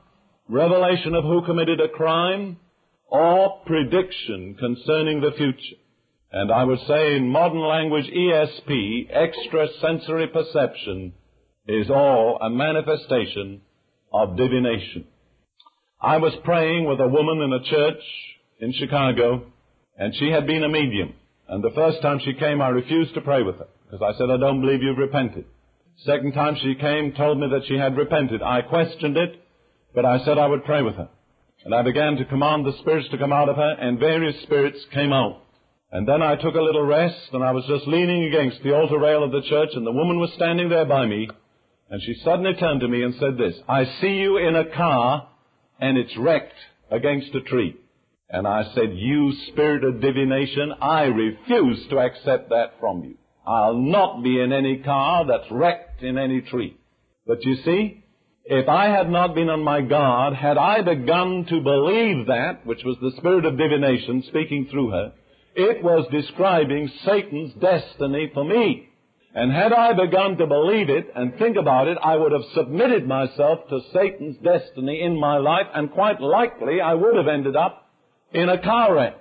revelation 0.49 1.15
of 1.15 1.25
who 1.25 1.43
committed 1.45 1.81
a 1.81 1.89
crime, 1.89 2.59
or 3.07 3.63
prediction 3.67 4.57
concerning 4.59 5.21
the 5.21 5.33
future. 5.37 5.77
And 6.31 6.53
I 6.53 6.65
would 6.65 6.81
say 6.87 7.17
in 7.17 7.29
modern 7.29 7.61
language, 7.61 8.05
ESP, 8.07 9.11
extrasensory 9.11 10.27
perception, 10.29 11.15
is 11.67 11.89
all 11.91 12.39
a 12.41 12.51
manifestation 12.51 13.63
of 14.13 14.37
divination. 14.37 15.07
I 16.01 16.19
was 16.19 16.35
praying 16.45 16.87
with 16.87 17.01
a 17.01 17.09
woman 17.09 17.41
in 17.43 17.53
a 17.53 17.65
church 17.65 18.03
in 18.61 18.73
Chicago, 18.73 19.47
and 19.97 20.15
she 20.17 20.31
had 20.31 20.47
been 20.47 20.65
a 20.65 20.69
medium. 20.69 21.15
And 21.49 21.65
the 21.65 21.75
first 21.75 22.03
time 22.03 22.21
she 22.23 22.35
came, 22.35 22.61
I 22.61 22.69
refused 22.69 23.15
to 23.15 23.23
pray 23.23 23.43
with 23.43 23.57
her, 23.57 23.69
because 23.85 24.03
I 24.03 24.17
said, 24.19 24.31
I 24.31 24.37
don't 24.37 24.61
believe 24.61 24.83
you've 24.83 24.99
repented. 24.99 25.47
Second 26.05 26.33
time 26.35 26.57
she 26.63 26.75
came, 26.75 27.13
told 27.13 27.41
me 27.41 27.49
that 27.51 27.67
she 27.67 27.77
had 27.77 27.97
repented. 27.97 28.43
I 28.43 28.63
questioned 28.63 29.17
it, 29.17 29.43
but 29.95 30.05
I 30.05 30.25
said 30.25 30.39
I 30.39 30.47
would 30.47 30.65
pray 30.65 30.83
with 30.83 30.95
her. 30.97 31.09
And 31.65 31.75
I 31.75 31.83
began 31.83 32.17
to 32.17 32.25
command 32.27 32.65
the 32.65 32.79
spirits 32.81 33.09
to 33.11 33.19
come 33.19 33.33
out 33.33 33.49
of 33.49 33.57
her, 33.57 33.73
and 33.81 33.99
various 33.99 34.41
spirits 34.43 34.79
came 34.93 35.13
out. 35.13 35.43
And 35.91 36.07
then 36.07 36.23
I 36.23 36.37
took 36.37 36.55
a 36.55 36.61
little 36.61 36.85
rest, 36.85 37.31
and 37.33 37.43
I 37.43 37.53
was 37.53 37.65
just 37.67 37.87
leaning 37.87 38.25
against 38.25 38.63
the 38.63 38.75
altar 38.75 38.99
rail 38.99 39.25
of 39.25 39.33
the 39.33 39.43
church, 39.49 39.71
and 39.73 39.87
the 39.87 39.93
woman 39.93 40.19
was 40.19 40.33
standing 40.35 40.69
there 40.69 40.85
by 40.85 41.07
me, 41.07 41.29
and 41.91 42.03
she 42.03 42.15
suddenly 42.23 42.55
turned 42.55 42.81
to 42.81 42.89
me 42.89 43.03
and 43.03 43.15
said 43.15 43.39
this, 43.39 43.55
I 43.67 43.85
see 44.01 44.15
you 44.17 44.37
in 44.37 44.55
a 44.55 44.77
car, 44.77 45.29
and 45.81 45.97
it's 45.97 46.17
wrecked 46.19 46.59
against 46.91 47.35
a 47.35 47.41
tree. 47.41 47.77
And 48.29 48.47
I 48.47 48.65
said, 48.75 48.91
you 48.93 49.33
spirit 49.53 49.85
of 49.85 50.03
divination, 50.03 50.75
I 50.83 51.05
refuse 51.05 51.87
to 51.89 51.99
accept 51.99 52.51
that 52.51 52.75
from 52.79 53.05
you. 53.05 53.17
I'll 53.47 53.79
not 53.79 54.23
be 54.23 54.39
in 54.39 54.53
any 54.53 54.83
car 54.83 55.27
that's 55.27 55.51
wrecked 55.51 56.03
in 56.03 56.19
any 56.19 56.43
tree. 56.43 56.77
But 57.27 57.43
you 57.45 57.57
see, 57.65 58.05
if 58.45 58.69
I 58.69 58.89
had 58.89 59.09
not 59.09 59.35
been 59.35 59.49
on 59.49 59.65
my 59.65 59.81
guard, 59.81 60.35
had 60.35 60.59
I 60.59 60.83
begun 60.83 61.47
to 61.49 61.63
believe 61.63 62.27
that, 62.27 62.67
which 62.67 62.85
was 62.85 62.99
the 63.01 63.13
spirit 63.17 63.47
of 63.47 63.57
divination 63.57 64.25
speaking 64.29 64.69
through 64.71 64.91
her, 64.91 65.13
it 65.59 65.83
was 65.83 66.07
describing 66.13 66.89
Satan's 67.05 67.53
destiny 67.55 68.31
for 68.33 68.45
me. 68.45 68.89
And 69.35 69.53
had 69.53 69.73
I 69.73 69.93
begun 69.93 70.37
to 70.39 70.47
believe 70.47 70.89
it 70.89 71.09
and 71.15 71.37
think 71.37 71.57
about 71.57 71.89
it, 71.89 71.99
I 72.03 72.17
would 72.17 72.33
have 72.33 72.45
submitted 72.55 73.07
myself 73.07 73.69
to 73.69 73.81
Satan's 73.93 74.37
destiny 74.39 75.03
in 75.03 75.19
my 75.19 75.39
life, 75.39 75.67
and 75.75 75.91
quite 75.91 76.21
likely 76.21 76.81
I 76.81 76.95
would 76.95 77.17
have 77.17 77.27
ended 77.27 77.57
up 77.57 77.91
in 78.33 78.49
a 78.49 78.63
car 78.63 78.95
wreck. 78.95 79.17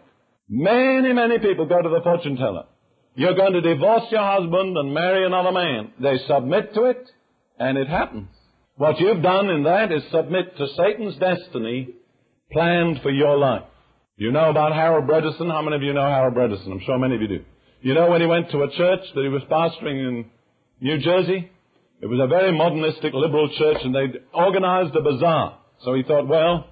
Many, 0.47 1.11
many 1.11 1.39
people 1.39 1.65
go 1.65 1.81
to 1.81 1.89
the 1.89 2.01
fortune 2.03 2.37
teller. 2.37 2.65
You're 3.15 3.35
going 3.35 3.53
to 3.53 3.61
divorce 3.61 4.03
your 4.11 4.23
husband 4.23 4.77
and 4.77 4.93
marry 4.93 5.25
another 5.25 5.51
man. 5.51 5.91
They 5.99 6.19
submit 6.27 6.73
to 6.75 6.83
it, 6.83 7.03
and 7.57 7.79
it 7.79 7.87
happens. 7.87 8.29
What 8.75 8.99
you've 8.99 9.23
done 9.23 9.49
in 9.49 9.63
that 9.63 9.91
is 9.91 10.03
submit 10.11 10.55
to 10.55 10.67
Satan's 10.77 11.17
destiny 11.17 11.95
planned 12.51 13.01
for 13.01 13.09
your 13.09 13.37
life. 13.37 13.63
You 14.19 14.31
know 14.31 14.49
about 14.49 14.73
Harold 14.73 15.07
Bredesen? 15.07 15.47
How 15.51 15.61
many 15.61 15.75
of 15.75 15.83
you 15.83 15.93
know 15.93 16.01
Harold 16.01 16.33
Bredesen? 16.33 16.71
I'm 16.71 16.81
sure 16.87 16.97
many 16.97 17.13
of 17.13 17.21
you 17.21 17.27
do. 17.27 17.45
You 17.81 17.93
know 17.93 18.09
when 18.09 18.19
he 18.19 18.25
went 18.25 18.49
to 18.49 18.63
a 18.63 18.71
church 18.75 19.01
that 19.13 19.21
he 19.21 19.29
was 19.29 19.43
pastoring 19.43 20.09
in 20.09 20.25
New 20.81 20.97
Jersey? 20.97 21.51
It 22.01 22.07
was 22.07 22.19
a 22.19 22.25
very 22.25 22.51
modernistic 22.51 23.13
liberal 23.13 23.47
church 23.59 23.77
and 23.83 23.93
they'd 23.93 24.19
organized 24.33 24.95
a 24.95 25.01
bazaar. 25.01 25.59
So 25.85 25.93
he 25.93 26.01
thought, 26.01 26.27
well, 26.27 26.65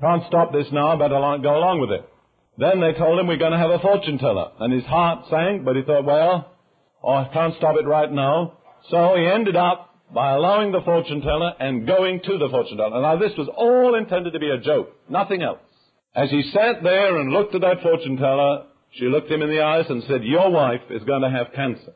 can't 0.00 0.22
stop 0.28 0.52
this 0.52 0.68
now, 0.70 0.96
better 0.96 1.18
go 1.42 1.58
along 1.58 1.80
with 1.80 1.90
it. 1.90 2.08
Then 2.56 2.80
they 2.80 2.96
told 2.96 3.18
him 3.18 3.26
we're 3.26 3.36
going 3.36 3.50
to 3.50 3.58
have 3.58 3.70
a 3.70 3.80
fortune 3.80 4.18
teller. 4.18 4.52
And 4.60 4.72
his 4.72 4.84
heart 4.84 5.26
sank, 5.30 5.64
but 5.64 5.74
he 5.74 5.82
thought, 5.82 6.04
well, 6.04 6.54
oh, 7.02 7.14
I 7.14 7.30
can't 7.32 7.56
stop 7.56 7.74
it 7.80 7.84
right 7.84 8.12
now. 8.12 8.58
So 8.90 9.16
he 9.16 9.26
ended 9.26 9.56
up 9.56 9.90
by 10.14 10.30
allowing 10.34 10.70
the 10.70 10.82
fortune 10.82 11.20
teller 11.20 11.50
and 11.58 11.84
going 11.84 12.20
to 12.24 12.38
the 12.38 12.48
fortune 12.48 12.76
teller. 12.76 13.02
Now 13.02 13.18
this 13.18 13.32
was 13.36 13.48
all 13.56 13.96
intended 13.96 14.34
to 14.34 14.38
be 14.38 14.50
a 14.50 14.60
joke, 14.60 14.92
nothing 15.08 15.42
else. 15.42 15.58
As 16.16 16.30
he 16.30 16.42
sat 16.52 16.82
there 16.82 17.18
and 17.18 17.32
looked 17.32 17.54
at 17.54 17.62
that 17.62 17.82
fortune 17.82 18.16
teller, 18.16 18.66
she 18.92 19.06
looked 19.06 19.30
him 19.30 19.42
in 19.42 19.50
the 19.50 19.62
eyes 19.62 19.86
and 19.88 20.02
said, 20.04 20.22
your 20.22 20.50
wife 20.50 20.82
is 20.90 21.02
going 21.04 21.22
to 21.22 21.30
have 21.30 21.52
cancer. 21.54 21.92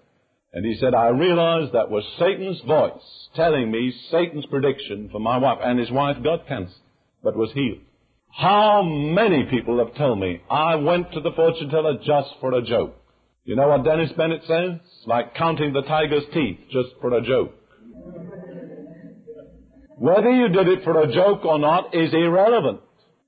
And 0.53 0.65
he 0.65 0.77
said, 0.81 0.95
I 0.95 1.09
realized 1.09 1.73
that 1.73 1.91
was 1.91 2.05
Satan's 2.19 2.61
voice 2.63 3.29
telling 3.37 3.71
me 3.71 3.95
Satan's 4.11 4.47
prediction 4.47 5.09
for 5.13 5.21
my 5.21 5.37
wife. 5.39 5.59
And 5.63 5.79
his 5.79 5.91
wife 5.91 6.17
got 6.25 6.49
cancer, 6.49 6.75
but 7.23 7.37
was 7.37 7.53
healed. 7.53 7.79
How 8.31 8.83
many 8.83 9.45
people 9.51 9.79
have 9.79 9.95
told 9.97 10.19
me, 10.19 10.41
I 10.51 10.77
went 10.77 11.13
to 11.13 11.21
the 11.21 11.33
fortune 11.33 11.69
teller 11.71 11.99
just 12.05 12.31
for 12.41 12.55
a 12.55 12.63
joke. 12.63 12.97
You 13.45 13.57
know 13.57 13.69
what 13.69 13.85
Dennis 13.85 14.11
Bennett 14.17 14.43
says? 14.47 14.81
Like 15.07 15.35
counting 15.35 15.73
the 15.73 15.83
tiger's 15.83 16.25
teeth 16.35 16.59
just 16.71 16.89
for 17.01 17.15
a 17.15 17.23
joke. 17.23 17.55
Whether 19.97 20.31
you 20.31 20.49
did 20.49 20.69
it 20.69 20.85
for 20.85 21.01
a 21.01 21.13
joke 21.13 21.45
or 21.45 21.59
not 21.59 21.95
is 21.95 22.13
irrelevant. 22.13 22.81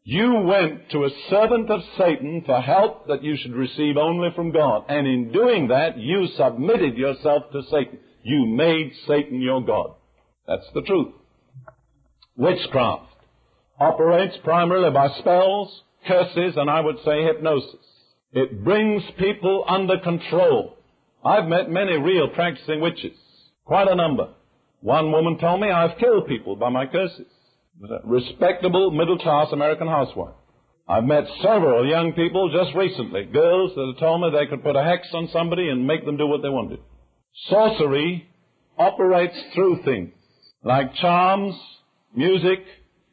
You 0.05 0.35
went 0.47 0.91
to 0.91 1.05
a 1.05 1.11
servant 1.29 1.71
of 1.71 1.81
Satan 1.99 2.43
for 2.47 2.61
help 2.61 3.07
that 3.09 3.23
you 3.23 3.37
should 3.37 3.55
receive 3.55 3.97
only 3.97 4.31
from 4.35 4.51
God. 4.51 4.85
And 4.89 5.07
in 5.07 5.31
doing 5.33 5.69
that, 5.69 5.99
you 5.99 6.27
submitted 6.37 6.97
yourself 6.97 7.45
to 7.53 7.63
Satan. 7.71 7.99
You 8.23 8.47
made 8.47 8.93
Satan 9.07 9.41
your 9.41 9.63
God. 9.63 9.95
That's 10.47 10.67
the 10.75 10.83
truth. 10.83 11.13
Witchcraft 12.37 13.05
operates 13.79 14.37
primarily 14.43 14.91
by 14.91 15.09
spells, 15.19 15.83
curses, 16.07 16.55
and 16.57 16.71
I 16.71 16.81
would 16.81 16.97
say 17.05 17.23
hypnosis. 17.25 17.87
It 18.33 18.65
brings 18.65 19.03
people 19.19 19.65
under 19.69 19.99
control. 19.99 20.77
I've 21.25 21.47
met 21.47 21.71
many 21.71 21.99
real 21.99 22.29
practicing 22.29 22.81
witches, 22.81 23.17
quite 23.65 23.89
a 23.89 23.95
number. 23.95 24.29
One 24.81 25.13
woman 25.13 25.39
told 25.39 25.61
me 25.61 25.71
I've 25.71 25.99
killed 25.99 26.27
people 26.27 26.57
by 26.57 26.71
my 26.71 26.87
curses. 26.87 27.27
A 27.83 28.07
respectable 28.07 28.91
middle 28.91 29.19
class 29.19 29.49
American 29.53 29.87
housewife. 29.89 30.35
I've 30.87 31.05
met 31.05 31.25
several 31.41 31.89
young 31.89 32.13
people 32.13 32.53
just 32.53 32.77
recently, 32.77 33.25
girls 33.25 33.73
that 33.75 33.87
have 33.87 33.99
told 33.99 34.21
me 34.21 34.31
they 34.31 34.47
could 34.47 34.63
put 34.63 34.77
a 34.77 34.83
hex 34.83 35.09
on 35.15 35.29
somebody 35.33 35.69
and 35.69 35.87
make 35.87 36.05
them 36.05 36.19
do 36.19 36.27
what 36.27 36.43
they 36.43 36.51
wanted. 36.51 36.81
Sorcery 37.49 38.29
operates 38.77 39.37
through 39.55 39.83
things 39.85 40.13
like 40.63 40.95
charms, 40.97 41.55
music, 42.15 42.59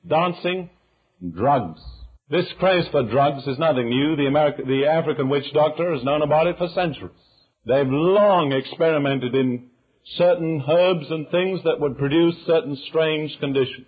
dancing, 0.05 0.69
drugs. 1.33 1.79
This 2.29 2.47
craze 2.59 2.87
for 2.91 3.03
drugs 3.03 3.47
is 3.47 3.57
nothing 3.57 3.89
new. 3.89 4.17
The, 4.17 4.27
American, 4.27 4.67
the 4.67 4.85
African 4.85 5.29
witch 5.29 5.45
doctor 5.53 5.93
has 5.93 6.03
known 6.03 6.23
about 6.23 6.47
it 6.47 6.57
for 6.57 6.67
centuries. 6.75 7.15
They've 7.65 7.87
long 7.87 8.51
experimented 8.51 9.33
in 9.33 9.69
certain 10.17 10.61
herbs 10.67 11.05
and 11.09 11.29
things 11.29 11.61
that 11.63 11.79
would 11.79 11.97
produce 11.97 12.35
certain 12.45 12.77
strange 12.89 13.37
conditions. 13.39 13.87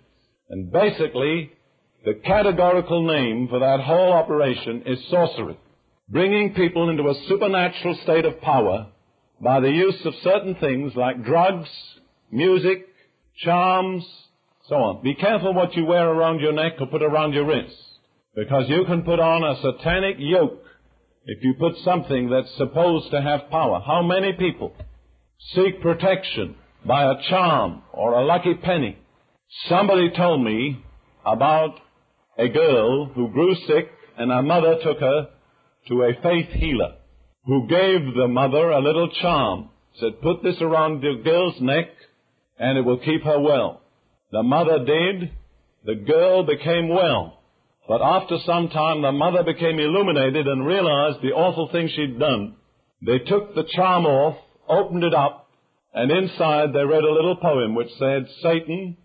And 0.50 0.70
basically, 0.70 1.52
the 2.04 2.14
categorical 2.14 3.06
name 3.06 3.48
for 3.48 3.60
that 3.60 3.80
whole 3.80 4.12
operation 4.12 4.82
is 4.86 4.98
sorcery. 5.08 5.58
Bringing 6.08 6.54
people 6.54 6.90
into 6.90 7.08
a 7.08 7.14
supernatural 7.28 7.98
state 8.02 8.24
of 8.24 8.40
power 8.40 8.88
by 9.40 9.60
the 9.60 9.70
use 9.70 10.04
of 10.04 10.12
certain 10.22 10.56
things 10.56 10.92
like 10.96 11.24
drugs, 11.24 11.68
music, 12.30 12.88
charms, 13.44 14.04
so 14.68 14.74
on. 14.76 15.02
Be 15.02 15.14
careful 15.14 15.54
what 15.54 15.74
you 15.74 15.84
wear 15.86 16.08
around 16.08 16.40
your 16.40 16.52
neck 16.52 16.74
or 16.80 16.86
put 16.86 17.02
around 17.02 17.32
your 17.32 17.46
wrist, 17.46 17.74
because 18.34 18.68
you 18.68 18.84
can 18.86 19.02
put 19.02 19.20
on 19.20 19.42
a 19.44 19.60
satanic 19.62 20.16
yoke 20.18 20.62
if 21.26 21.42
you 21.44 21.54
put 21.58 21.76
something 21.84 22.28
that's 22.28 22.54
supposed 22.56 23.10
to 23.12 23.22
have 23.22 23.50
power. 23.50 23.80
How 23.86 24.02
many 24.02 24.32
people 24.32 24.74
seek 25.54 25.80
protection 25.80 26.56
by 26.84 27.04
a 27.04 27.22
charm 27.28 27.82
or 27.92 28.14
a 28.14 28.24
lucky 28.24 28.54
penny. 28.54 28.98
Somebody 29.68 30.10
told 30.16 30.44
me 30.44 30.82
about 31.26 31.74
a 32.38 32.48
girl 32.48 33.06
who 33.06 33.28
grew 33.30 33.54
sick 33.66 33.90
and 34.16 34.30
her 34.30 34.42
mother 34.42 34.76
took 34.82 35.00
her 35.00 35.28
to 35.88 36.02
a 36.02 36.22
faith 36.22 36.50
healer 36.50 36.94
who 37.46 37.66
gave 37.66 38.14
the 38.14 38.28
mother 38.28 38.70
a 38.70 38.80
little 38.80 39.10
charm. 39.20 39.70
Said, 39.94 40.20
put 40.22 40.42
this 40.44 40.60
around 40.60 41.00
the 41.00 41.20
girl's 41.24 41.60
neck 41.60 41.88
and 42.58 42.78
it 42.78 42.82
will 42.82 42.98
keep 42.98 43.24
her 43.24 43.40
well. 43.40 43.82
The 44.30 44.42
mother 44.42 44.84
did. 44.84 45.32
The 45.84 45.96
girl 45.96 46.44
became 46.44 46.88
well. 46.88 47.40
But 47.88 48.02
after 48.02 48.36
some 48.46 48.68
time, 48.68 49.02
the 49.02 49.10
mother 49.10 49.42
became 49.42 49.80
illuminated 49.80 50.46
and 50.46 50.64
realized 50.64 51.22
the 51.22 51.32
awful 51.32 51.70
thing 51.72 51.88
she'd 51.88 52.20
done. 52.20 52.54
They 53.04 53.18
took 53.18 53.54
the 53.54 53.64
charm 53.74 54.06
off, 54.06 54.36
opened 54.68 55.02
it 55.02 55.14
up, 55.14 55.48
and 55.92 56.12
inside 56.12 56.72
they 56.72 56.84
read 56.84 57.02
a 57.02 57.12
little 57.12 57.34
poem 57.34 57.74
which 57.74 57.88
said, 57.98 58.28
Satan, 58.42 58.96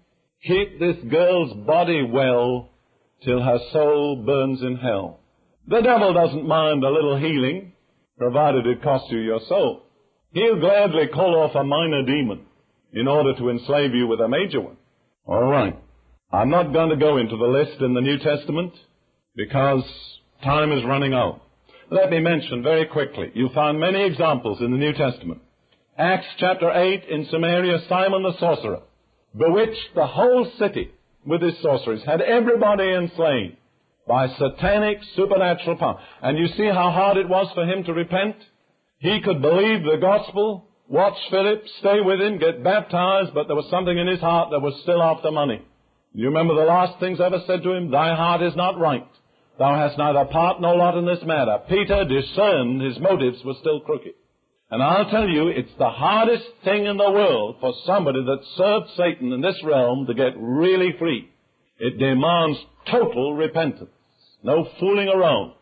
keep 0.43 0.79
this 0.79 0.97
girl's 1.09 1.53
body 1.65 2.03
well 2.03 2.69
till 3.23 3.41
her 3.41 3.59
soul 3.71 4.23
burns 4.25 4.61
in 4.61 4.77
hell. 4.77 5.19
The 5.67 5.81
devil 5.81 6.13
doesn't 6.13 6.47
mind 6.47 6.83
a 6.83 6.89
little 6.89 7.17
healing, 7.17 7.73
provided 8.17 8.67
it 8.67 8.83
costs 8.83 9.07
you 9.11 9.19
your 9.19 9.39
soul. 9.47 9.83
He'll 10.31 10.59
gladly 10.59 11.07
call 11.13 11.35
off 11.35 11.55
a 11.55 11.63
minor 11.63 12.05
demon 12.05 12.45
in 12.93 13.07
order 13.07 13.35
to 13.37 13.49
enslave 13.49 13.93
you 13.93 14.07
with 14.07 14.19
a 14.19 14.27
major 14.27 14.61
one. 14.61 14.77
All 15.25 15.43
right. 15.43 15.77
I'm 16.31 16.49
not 16.49 16.73
going 16.73 16.89
to 16.89 16.97
go 16.97 17.17
into 17.17 17.37
the 17.37 17.45
list 17.45 17.81
in 17.81 17.93
the 17.93 18.01
New 18.01 18.19
Testament 18.19 18.73
because 19.35 19.83
time 20.43 20.71
is 20.71 20.83
running 20.85 21.13
out. 21.13 21.41
Let 21.89 22.09
me 22.09 22.19
mention 22.19 22.63
very 22.63 22.85
quickly. 22.85 23.31
You 23.33 23.49
find 23.53 23.79
many 23.79 24.05
examples 24.05 24.59
in 24.59 24.71
the 24.71 24.77
New 24.77 24.93
Testament. 24.93 25.41
Acts 25.97 26.27
chapter 26.39 26.69
8 26.69 27.05
in 27.09 27.27
Samaria, 27.31 27.79
Simon 27.87 28.23
the 28.23 28.37
sorcerer 28.39 28.81
bewitched 29.37 29.95
the 29.95 30.07
whole 30.07 30.49
city 30.57 30.91
with 31.25 31.41
his 31.41 31.59
sorceries, 31.61 32.03
had 32.05 32.21
everybody 32.21 32.89
enslaved 32.89 33.57
by 34.07 34.27
satanic 34.37 34.99
supernatural 35.15 35.77
power. 35.77 35.99
And 36.21 36.37
you 36.37 36.47
see 36.49 36.67
how 36.67 36.91
hard 36.91 37.17
it 37.17 37.27
was 37.27 37.51
for 37.53 37.65
him 37.65 37.83
to 37.85 37.93
repent? 37.93 38.35
He 38.99 39.21
could 39.21 39.41
believe 39.41 39.83
the 39.83 39.97
gospel, 39.99 40.67
watch 40.87 41.17
Philip, 41.29 41.63
stay 41.79 42.01
with 42.01 42.21
him, 42.21 42.37
get 42.37 42.63
baptized, 42.63 43.33
but 43.33 43.47
there 43.47 43.55
was 43.55 43.69
something 43.69 43.97
in 43.97 44.07
his 44.07 44.19
heart 44.19 44.49
that 44.51 44.61
was 44.61 44.79
still 44.83 45.01
after 45.01 45.31
money. 45.31 45.61
You 46.13 46.27
remember 46.27 46.55
the 46.55 46.61
last 46.61 46.99
things 46.99 47.19
ever 47.19 47.41
said 47.45 47.63
to 47.63 47.73
him? 47.73 47.91
Thy 47.91 48.15
heart 48.15 48.41
is 48.41 48.55
not 48.55 48.79
right. 48.79 49.07
Thou 49.57 49.75
hast 49.75 49.97
neither 49.97 50.25
part 50.25 50.61
nor 50.61 50.75
lot 50.75 50.97
in 50.97 51.05
this 51.05 51.23
matter. 51.25 51.59
Peter 51.67 52.05
discerned 52.05 52.81
his 52.81 52.99
motives 52.99 53.43
were 53.43 53.55
still 53.59 53.79
crooked. 53.81 54.13
And 54.75 54.83
I'll 54.83 55.09
tell 55.09 55.29
you, 55.29 55.47
it's 55.47 55.71
the 55.79 55.89
hardest 55.89 56.43
thing 56.65 56.85
in 56.85 56.97
the 56.97 57.09
world 57.09 57.55
for 57.61 57.73
somebody 57.85 58.19
that 58.25 58.43
served 58.57 58.87
Satan 58.97 59.31
in 59.31 59.39
this 59.39 59.55
realm 59.63 60.05
to 60.05 60.13
get 60.13 60.33
really 60.37 60.93
free. 60.99 61.29
It 61.79 61.97
demands 61.97 62.59
total 62.91 63.35
repentance. 63.35 63.91
No 64.43 64.67
fooling 64.77 65.07
around. 65.07 65.53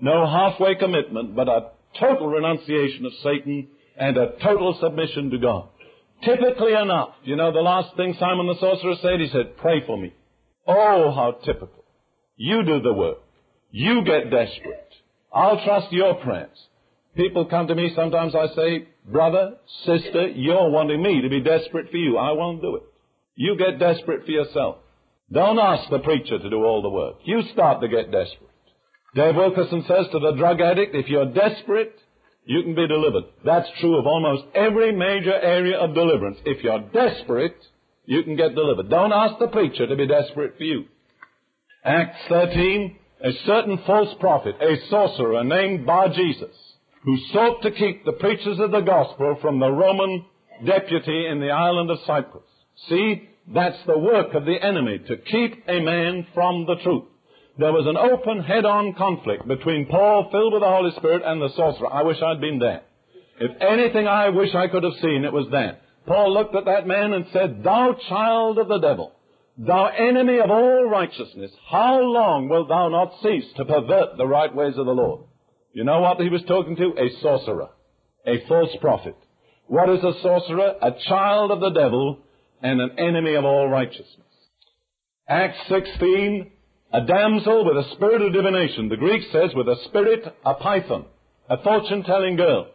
No 0.00 0.24
halfway 0.24 0.76
commitment, 0.76 1.34
but 1.34 1.48
a 1.48 1.70
total 1.98 2.28
renunciation 2.28 3.06
of 3.06 3.12
Satan 3.24 3.66
and 3.98 4.16
a 4.16 4.34
total 4.40 4.78
submission 4.80 5.30
to 5.30 5.38
God. 5.38 5.68
Typically 6.24 6.74
enough, 6.74 7.08
you 7.24 7.34
know 7.34 7.52
the 7.52 7.58
last 7.58 7.96
thing 7.96 8.14
Simon 8.20 8.46
the 8.46 8.60
sorcerer 8.60 8.94
said? 9.02 9.18
He 9.18 9.30
said, 9.32 9.56
pray 9.56 9.84
for 9.84 9.98
me. 9.98 10.14
Oh, 10.68 11.10
how 11.10 11.40
typical. 11.44 11.84
You 12.36 12.62
do 12.64 12.80
the 12.80 12.92
work. 12.92 13.18
You 13.72 14.04
get 14.04 14.30
desperate. 14.30 14.94
I'll 15.34 15.60
trust 15.64 15.90
your 15.90 16.14
prayers. 16.22 16.56
People 17.16 17.46
come 17.46 17.66
to 17.66 17.74
me, 17.74 17.92
sometimes 17.96 18.34
I 18.34 18.46
say, 18.54 18.88
brother, 19.04 19.56
sister, 19.84 20.28
you're 20.28 20.70
wanting 20.70 21.02
me 21.02 21.20
to 21.22 21.28
be 21.28 21.40
desperate 21.40 21.90
for 21.90 21.96
you. 21.96 22.16
I 22.16 22.32
won't 22.32 22.62
do 22.62 22.76
it. 22.76 22.82
You 23.34 23.56
get 23.56 23.78
desperate 23.78 24.24
for 24.24 24.30
yourself. 24.30 24.76
Don't 25.32 25.58
ask 25.58 25.90
the 25.90 25.98
preacher 26.00 26.38
to 26.38 26.50
do 26.50 26.64
all 26.64 26.82
the 26.82 26.90
work. 26.90 27.16
You 27.24 27.42
start 27.52 27.80
to 27.80 27.88
get 27.88 28.12
desperate. 28.12 28.50
Dave 29.14 29.34
Wilkerson 29.34 29.84
says 29.88 30.06
to 30.12 30.18
the 30.20 30.36
drug 30.36 30.60
addict, 30.60 30.94
if 30.94 31.08
you're 31.08 31.32
desperate, 31.32 31.96
you 32.44 32.62
can 32.62 32.74
be 32.74 32.86
delivered. 32.86 33.24
That's 33.44 33.68
true 33.80 33.98
of 33.98 34.06
almost 34.06 34.44
every 34.54 34.92
major 34.92 35.34
area 35.34 35.78
of 35.78 35.94
deliverance. 35.94 36.38
If 36.44 36.62
you're 36.62 36.88
desperate, 36.92 37.56
you 38.06 38.22
can 38.22 38.36
get 38.36 38.54
delivered. 38.54 38.88
Don't 38.88 39.12
ask 39.12 39.38
the 39.38 39.48
preacher 39.48 39.86
to 39.86 39.96
be 39.96 40.06
desperate 40.06 40.56
for 40.56 40.64
you. 40.64 40.84
Acts 41.84 42.18
13, 42.28 42.96
a 43.24 43.30
certain 43.46 43.78
false 43.86 44.14
prophet, 44.20 44.56
a 44.60 44.76
sorcerer 44.88 45.44
named 45.44 45.86
Bar 45.86 46.08
Jesus, 46.08 46.56
who 47.04 47.16
sought 47.32 47.62
to 47.62 47.70
keep 47.70 48.04
the 48.04 48.12
preachers 48.12 48.58
of 48.58 48.70
the 48.70 48.80
gospel 48.80 49.38
from 49.40 49.58
the 49.58 49.70
Roman 49.70 50.24
deputy 50.66 51.26
in 51.26 51.40
the 51.40 51.50
island 51.50 51.90
of 51.90 51.98
Cyprus. 52.06 52.44
See, 52.88 53.28
that's 53.52 53.78
the 53.86 53.98
work 53.98 54.34
of 54.34 54.44
the 54.44 54.62
enemy, 54.62 54.98
to 55.08 55.16
keep 55.16 55.64
a 55.66 55.80
man 55.80 56.26
from 56.34 56.66
the 56.66 56.76
truth 56.82 57.04
there 57.60 57.72
was 57.72 57.86
an 57.86 57.96
open 57.96 58.42
head-on 58.42 58.94
conflict 58.94 59.46
between 59.46 59.86
Paul, 59.86 60.28
filled 60.32 60.54
with 60.54 60.62
the 60.62 60.68
Holy 60.68 60.92
Spirit, 60.96 61.22
and 61.24 61.42
the 61.42 61.54
sorcerer. 61.54 61.92
I 61.92 62.02
wish 62.02 62.16
I'd 62.22 62.40
been 62.40 62.58
there. 62.58 62.82
If 63.38 63.50
anything 63.60 64.06
I 64.06 64.30
wish 64.30 64.54
I 64.54 64.68
could 64.68 64.82
have 64.82 64.94
seen, 65.02 65.24
it 65.24 65.32
was 65.32 65.46
that. 65.52 65.82
Paul 66.06 66.32
looked 66.32 66.54
at 66.54 66.64
that 66.64 66.86
man 66.86 67.12
and 67.12 67.26
said, 67.32 67.62
Thou 67.62 67.96
child 68.08 68.58
of 68.58 68.68
the 68.68 68.78
devil, 68.78 69.12
thou 69.58 69.86
enemy 69.86 70.38
of 70.38 70.50
all 70.50 70.88
righteousness, 70.88 71.50
how 71.70 72.00
long 72.00 72.48
wilt 72.48 72.68
thou 72.68 72.88
not 72.88 73.12
cease 73.22 73.44
to 73.56 73.64
pervert 73.64 74.16
the 74.16 74.26
right 74.26 74.54
ways 74.54 74.78
of 74.78 74.86
the 74.86 74.92
Lord? 74.92 75.24
You 75.72 75.84
know 75.84 76.00
what 76.00 76.20
he 76.20 76.28
was 76.28 76.42
talking 76.48 76.76
to? 76.76 76.94
A 76.98 77.20
sorcerer. 77.22 77.68
A 78.26 78.46
false 78.48 78.74
prophet. 78.80 79.16
What 79.66 79.88
is 79.88 80.02
a 80.02 80.20
sorcerer? 80.22 80.74
A 80.82 80.92
child 81.08 81.50
of 81.52 81.60
the 81.60 81.70
devil 81.70 82.18
and 82.62 82.80
an 82.80 82.98
enemy 82.98 83.34
of 83.34 83.44
all 83.44 83.68
righteousness. 83.68 84.26
Acts 85.28 85.58
16, 85.68 86.50
a 86.92 87.06
damsel 87.06 87.64
with 87.64 87.86
a 87.86 87.90
spirit 87.94 88.20
of 88.20 88.32
divination. 88.32 88.88
The 88.88 88.96
Greek 88.96 89.22
says 89.30 89.50
with 89.54 89.68
a 89.68 89.76
spirit, 89.84 90.24
a 90.44 90.54
python, 90.54 91.04
a 91.48 91.62
fortune-telling 91.62 92.36
girl. 92.36 92.66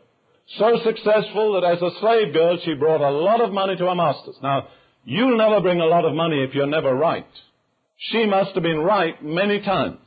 So 0.58 0.80
successful 0.86 1.54
that 1.54 1.66
as 1.66 1.82
a 1.82 2.00
slave 2.00 2.34
girl 2.34 2.58
she 2.64 2.76
brought 2.76 3.02
a 3.02 3.12
lot 3.12 3.42
of 3.42 3.52
money 3.52 3.76
to 3.76 3.86
her 3.88 3.96
masters. 3.96 4.38
Now, 4.42 4.68
you'll 5.04 5.38
never 5.38 5.60
bring 5.60 5.82
a 5.82 5.86
lot 5.86 6.06
of 6.06 6.14
money 6.14 6.44
if 6.44 6.56
you're 6.56 6.66
never 6.66 6.96
right. 6.96 7.28
She 7.98 8.26
must 8.26 8.54
have 8.54 8.64
been 8.64 8.80
right 8.80 9.22
many 9.24 9.62
times. 9.62 10.05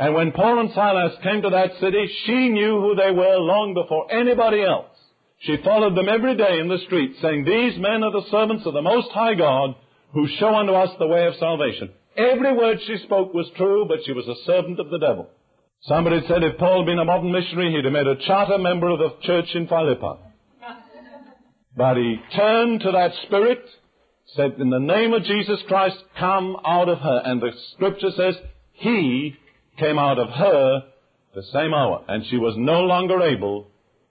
And 0.00 0.14
when 0.14 0.32
Paul 0.32 0.60
and 0.60 0.72
Silas 0.72 1.12
came 1.22 1.42
to 1.42 1.50
that 1.50 1.78
city, 1.78 2.10
she 2.24 2.48
knew 2.48 2.80
who 2.80 2.94
they 2.96 3.10
were 3.10 3.36
long 3.36 3.74
before 3.74 4.10
anybody 4.10 4.62
else. 4.62 4.96
She 5.40 5.58
followed 5.62 5.94
them 5.94 6.08
every 6.08 6.36
day 6.38 6.58
in 6.58 6.68
the 6.68 6.80
street, 6.86 7.16
saying, 7.20 7.44
These 7.44 7.78
men 7.78 8.02
are 8.02 8.10
the 8.10 8.30
servants 8.30 8.64
of 8.64 8.72
the 8.72 8.80
Most 8.80 9.10
High 9.10 9.34
God, 9.34 9.74
who 10.14 10.26
show 10.38 10.54
unto 10.54 10.72
us 10.72 10.88
the 10.98 11.06
way 11.06 11.26
of 11.26 11.34
salvation. 11.36 11.90
Every 12.16 12.56
word 12.56 12.78
she 12.86 12.96
spoke 13.04 13.34
was 13.34 13.50
true, 13.58 13.84
but 13.88 13.98
she 14.06 14.12
was 14.12 14.26
a 14.26 14.42
servant 14.46 14.80
of 14.80 14.88
the 14.88 14.98
devil. 14.98 15.28
Somebody 15.82 16.22
said 16.26 16.44
if 16.44 16.56
Paul 16.56 16.80
had 16.80 16.86
been 16.86 16.98
a 16.98 17.04
modern 17.04 17.30
missionary, 17.30 17.72
he'd 17.72 17.84
have 17.84 17.92
made 17.92 18.06
a 18.06 18.26
charter 18.26 18.56
member 18.56 18.88
of 18.88 19.00
the 19.00 19.10
church 19.22 19.54
in 19.54 19.68
Philippi. 19.68 20.16
But 21.76 21.96
he 21.98 22.16
turned 22.34 22.80
to 22.80 22.92
that 22.92 23.12
spirit, 23.26 23.62
said, 24.34 24.54
in 24.60 24.70
the 24.70 24.78
name 24.78 25.12
of 25.12 25.24
Jesus 25.24 25.60
Christ, 25.68 25.96
come 26.18 26.56
out 26.64 26.88
of 26.88 26.98
her. 26.98 27.22
And 27.26 27.40
the 27.40 27.52
scripture 27.74 28.10
says, 28.16 28.34
he 28.72 29.36
came 29.80 29.98
out 29.98 30.18
of 30.18 30.28
her 30.28 30.82
the 31.34 31.42
same 31.52 31.74
hour, 31.74 32.04
and 32.08 32.24
she 32.26 32.36
was 32.36 32.54
no 32.56 32.80
longer 32.80 33.22
able 33.22 33.68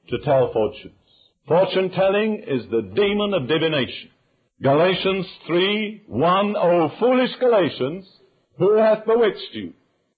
to 0.09 0.17
tell 0.19 0.51
fortunes. 0.51 0.93
Fortune 1.47 1.91
telling 1.91 2.43
is 2.47 2.63
the 2.69 2.91
demon 2.95 3.33
of 3.33 3.47
divination. 3.47 4.09
Galatians 4.61 5.25
3, 5.47 6.03
1, 6.07 6.55
O 6.57 6.91
foolish 6.99 7.31
Galatians, 7.39 8.05
who 8.57 8.77
hath 8.77 9.05
bewitched 9.05 9.53
you? 9.53 9.73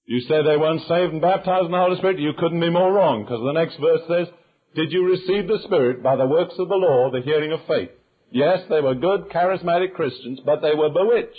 You 0.06 0.22
say 0.22 0.44
they 0.44 0.58
weren't 0.58 0.88
saved 0.88 1.14
and 1.14 1.22
baptized 1.22 1.66
in 1.66 1.72
the 1.72 1.78
Holy 1.78 1.98
Spirit. 1.98 2.20
You 2.20 2.34
couldn't 2.38 2.60
be 2.60 2.70
more 2.70 2.92
wrong, 2.92 3.24
because 3.24 3.40
the 3.40 3.54
next 3.54 3.78
verse 3.80 4.02
says, 4.08 4.28
Did 4.76 4.92
you 4.92 5.06
receive 5.06 5.48
the 5.48 5.60
Spirit 5.64 6.04
by 6.04 6.16
the 6.16 6.26
works 6.26 6.56
of 6.58 6.70
the 6.70 6.76
law, 6.76 7.12
the 7.12 7.22
hearing 7.22 7.52
of 7.52 7.60
faith? 7.68 7.92
Yes, 8.32 8.60
they 8.70 8.82
were 8.82 8.96
good, 8.96 9.30
charismatic 9.30 9.94
Christians, 9.94 10.40
but 10.46 10.62
they 10.62 10.74
were 10.76 10.90
bewitched. 10.90 11.38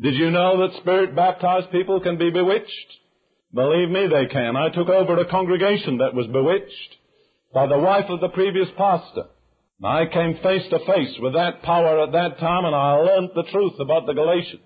Did 0.00 0.14
you 0.14 0.30
know 0.30 0.58
that 0.58 0.80
Spirit 0.80 1.14
baptized 1.14 1.70
people 1.70 2.00
can 2.00 2.18
be 2.18 2.30
bewitched? 2.30 3.01
Believe 3.54 3.90
me, 3.90 4.06
they 4.06 4.26
can. 4.26 4.56
I 4.56 4.70
took 4.70 4.88
over 4.88 5.18
a 5.18 5.28
congregation 5.28 5.98
that 5.98 6.14
was 6.14 6.26
bewitched 6.26 6.96
by 7.52 7.66
the 7.66 7.78
wife 7.78 8.06
of 8.08 8.20
the 8.20 8.30
previous 8.30 8.68
pastor. 8.78 9.24
I 9.84 10.06
came 10.06 10.38
face 10.42 10.62
to 10.70 10.78
face 10.86 11.16
with 11.20 11.34
that 11.34 11.62
power 11.62 12.02
at 12.02 12.12
that 12.12 12.38
time 12.38 12.64
and 12.64 12.74
I 12.74 12.92
learnt 12.94 13.34
the 13.34 13.42
truth 13.50 13.74
about 13.80 14.06
the 14.06 14.14
Galatians. 14.14 14.62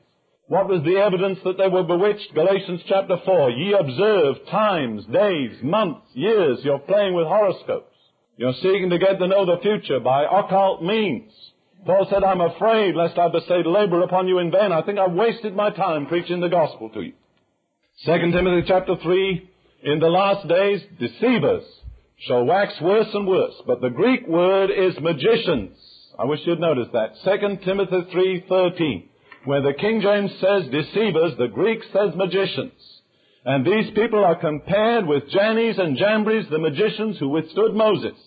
What 0.48 0.68
was 0.68 0.82
the 0.84 0.98
evidence 0.98 1.40
that 1.44 1.58
they 1.58 1.66
were 1.66 1.82
bewitched? 1.82 2.32
Galatians 2.34 2.82
chapter 2.86 3.16
4. 3.24 3.50
Ye 3.50 3.72
observe 3.72 4.36
times, 4.50 5.04
days, 5.06 5.56
months, 5.62 6.06
years. 6.12 6.58
You're 6.62 6.78
playing 6.78 7.14
with 7.14 7.26
horoscopes. 7.26 7.92
You're 8.36 8.54
seeking 8.62 8.90
to 8.90 8.98
get 8.98 9.18
to 9.18 9.26
know 9.26 9.46
the 9.46 9.60
future 9.62 9.98
by 9.98 10.24
occult 10.24 10.84
means. 10.84 11.32
Paul 11.84 12.06
said, 12.10 12.22
I'm 12.22 12.40
afraid 12.40 12.94
lest 12.94 13.18
I 13.18 13.28
bestowed 13.28 13.66
labor 13.66 14.02
upon 14.02 14.28
you 14.28 14.38
in 14.38 14.52
vain. 14.52 14.70
I 14.70 14.82
think 14.82 14.98
I've 14.98 15.12
wasted 15.12 15.56
my 15.56 15.70
time 15.70 16.06
preaching 16.06 16.40
the 16.40 16.48
gospel 16.48 16.90
to 16.90 17.00
you. 17.00 17.14
2 18.04 18.12
Timothy 18.30 18.68
chapter 18.68 18.94
3. 19.02 19.50
In 19.84 20.00
the 20.00 20.08
last 20.08 20.46
days, 20.46 20.82
deceivers 21.00 21.64
shall 22.26 22.44
wax 22.44 22.74
worse 22.82 23.08
and 23.14 23.26
worse. 23.26 23.54
But 23.66 23.80
the 23.80 23.88
Greek 23.88 24.28
word 24.28 24.70
is 24.70 25.00
magicians. 25.00 25.78
I 26.18 26.26
wish 26.26 26.40
you'd 26.44 26.60
notice 26.60 26.88
that. 26.92 27.14
2 27.24 27.64
Timothy 27.64 28.02
3.13, 28.50 29.08
where 29.46 29.62
the 29.62 29.72
King 29.80 30.02
James 30.02 30.30
says 30.42 30.64
deceivers, 30.70 31.38
the 31.38 31.48
Greek 31.48 31.80
says 31.90 32.14
magicians. 32.14 32.72
And 33.46 33.64
these 33.64 33.90
people 33.94 34.22
are 34.22 34.38
compared 34.38 35.06
with 35.06 35.30
Jannes 35.30 35.78
and 35.78 35.96
Jambres, 35.96 36.50
the 36.50 36.58
magicians 36.58 37.16
who 37.18 37.30
withstood 37.30 37.74
Moses. 37.74 38.18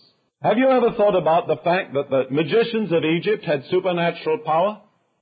Have 0.41 0.57
you 0.57 0.67
ever 0.67 0.93
thought 0.97 1.15
about 1.15 1.47
the 1.47 1.57
fact 1.57 1.93
that 1.93 2.09
the 2.09 2.23
magicians 2.31 2.91
of 2.91 3.03
Egypt 3.03 3.45
had 3.45 3.65
supernatural 3.69 4.39
power? 4.39 4.81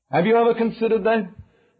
Have 0.09 0.25
you 0.25 0.37
ever 0.37 0.53
considered 0.53 1.03
that? 1.03 1.33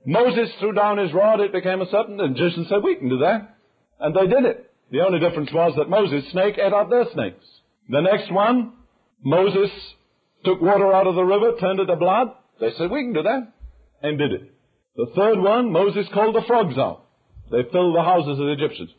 Moses 0.07 0.49
threw 0.59 0.71
down 0.71 0.99
his 0.99 1.11
rod, 1.11 1.41
it 1.41 1.51
became 1.51 1.81
a 1.81 1.85
serpent, 1.91 2.21
and 2.21 2.33
the 2.33 2.39
magicians 2.39 2.69
said, 2.69 2.77
we 2.81 2.95
can 2.95 3.09
do 3.09 3.17
that. 3.19 3.57
And 3.99 4.15
they 4.15 4.25
did 4.25 4.45
it. 4.45 4.71
The 4.89 5.01
only 5.01 5.19
difference 5.19 5.51
was 5.51 5.73
that 5.75 5.89
Moses' 5.89 6.31
snake 6.31 6.57
ate 6.57 6.71
up 6.71 6.89
their 6.89 7.11
snakes. 7.13 7.43
The 7.89 7.99
next 7.99 8.31
one, 8.31 8.71
Moses 9.21 9.69
took 10.45 10.61
water 10.61 10.93
out 10.93 11.07
of 11.07 11.15
the 11.15 11.23
river, 11.23 11.57
turned 11.59 11.81
it 11.81 11.87
to 11.87 11.97
blood. 11.97 12.29
They 12.61 12.71
said, 12.77 12.89
we 12.89 13.03
can 13.03 13.13
do 13.13 13.23
that. 13.23 13.51
And 14.01 14.17
did 14.17 14.31
it. 14.31 14.53
The 14.95 15.11
third 15.13 15.41
one, 15.41 15.73
Moses 15.73 16.07
called 16.13 16.35
the 16.35 16.47
frogs 16.47 16.77
out. 16.77 17.03
They 17.51 17.63
filled 17.69 17.97
the 17.97 18.01
houses 18.01 18.39
of 18.39 18.45
the 18.45 18.53
Egyptians. 18.53 18.91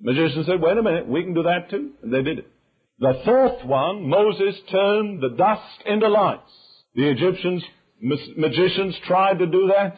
Magicians 0.00 0.46
said, 0.46 0.60
wait 0.60 0.78
a 0.78 0.82
minute, 0.82 1.06
we 1.06 1.22
can 1.22 1.34
do 1.34 1.44
that 1.44 1.70
too. 1.70 1.92
And 2.02 2.12
they 2.12 2.22
did 2.22 2.40
it. 2.40 2.50
The 2.98 3.20
fourth 3.24 3.64
one, 3.64 4.08
Moses 4.08 4.56
turned 4.68 5.22
the 5.22 5.36
dust 5.36 5.86
into 5.86 6.08
lights. 6.08 6.50
The 6.96 7.08
Egyptians, 7.08 7.62
magicians 8.00 8.96
tried 9.06 9.38
to 9.38 9.46
do 9.46 9.72
that 9.76 9.96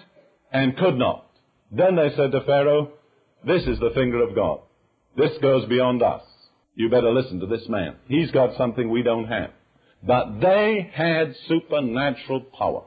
and 0.53 0.77
could 0.77 0.97
not. 0.97 1.27
Then 1.71 1.97
they 1.97 2.11
said 2.17 2.33
to 2.33 2.41
Pharaoh, 2.43 2.93
this 3.45 3.63
is 3.65 3.79
the 3.79 3.93
finger 3.95 4.23
of 4.23 4.35
God. 4.35 4.61
This 5.17 5.33
goes 5.41 5.69
beyond 5.69 6.03
us. 6.03 6.23
You 6.75 6.89
better 6.89 7.13
listen 7.13 7.41
to 7.41 7.47
this 7.47 7.69
man. 7.69 7.97
He's 8.07 8.31
got 8.31 8.57
something 8.57 8.89
we 8.89 9.03
don't 9.03 9.27
have. 9.27 9.51
But 10.03 10.41
they 10.41 10.91
had 10.95 11.35
supernatural 11.49 12.43
power. 12.57 12.85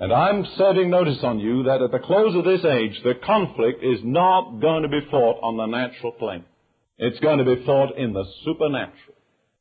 And 0.00 0.12
I'm 0.12 0.44
setting 0.56 0.90
notice 0.90 1.18
on 1.22 1.40
you 1.40 1.64
that 1.64 1.82
at 1.82 1.90
the 1.90 1.98
close 1.98 2.34
of 2.36 2.44
this 2.44 2.64
age, 2.64 3.00
the 3.02 3.14
conflict 3.24 3.82
is 3.82 4.00
not 4.04 4.60
going 4.60 4.82
to 4.82 4.88
be 4.88 5.06
fought 5.10 5.40
on 5.42 5.56
the 5.56 5.66
natural 5.66 6.12
plane. 6.12 6.44
It's 6.98 7.18
going 7.20 7.38
to 7.38 7.44
be 7.44 7.64
fought 7.64 7.96
in 7.96 8.12
the 8.12 8.24
supernatural. 8.44 9.14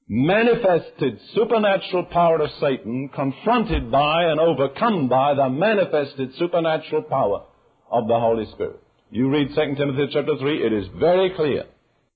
Manifested 0.10 1.20
supernatural 1.36 2.06
power 2.06 2.41
of 2.41 2.50
Satan 2.62 3.10
confronted 3.13 3.91
by 3.91 4.24
and 4.24 4.39
overcome 4.39 5.10
by 5.10 5.34
the 5.34 5.50
manifested 5.50 6.34
supernatural 6.39 7.02
power 7.04 7.43
of 7.91 8.08
the 8.08 8.17
Holy 8.17 8.46
Spirit. 8.54 8.80
You 9.10 9.30
read 9.30 9.50
2 9.50 9.76
Timothy 9.76 10.08
chapter 10.13 10.38
3, 10.39 10.65
it 10.65 10.72
is 10.72 10.88
very 10.98 11.32
clear. 11.36 11.65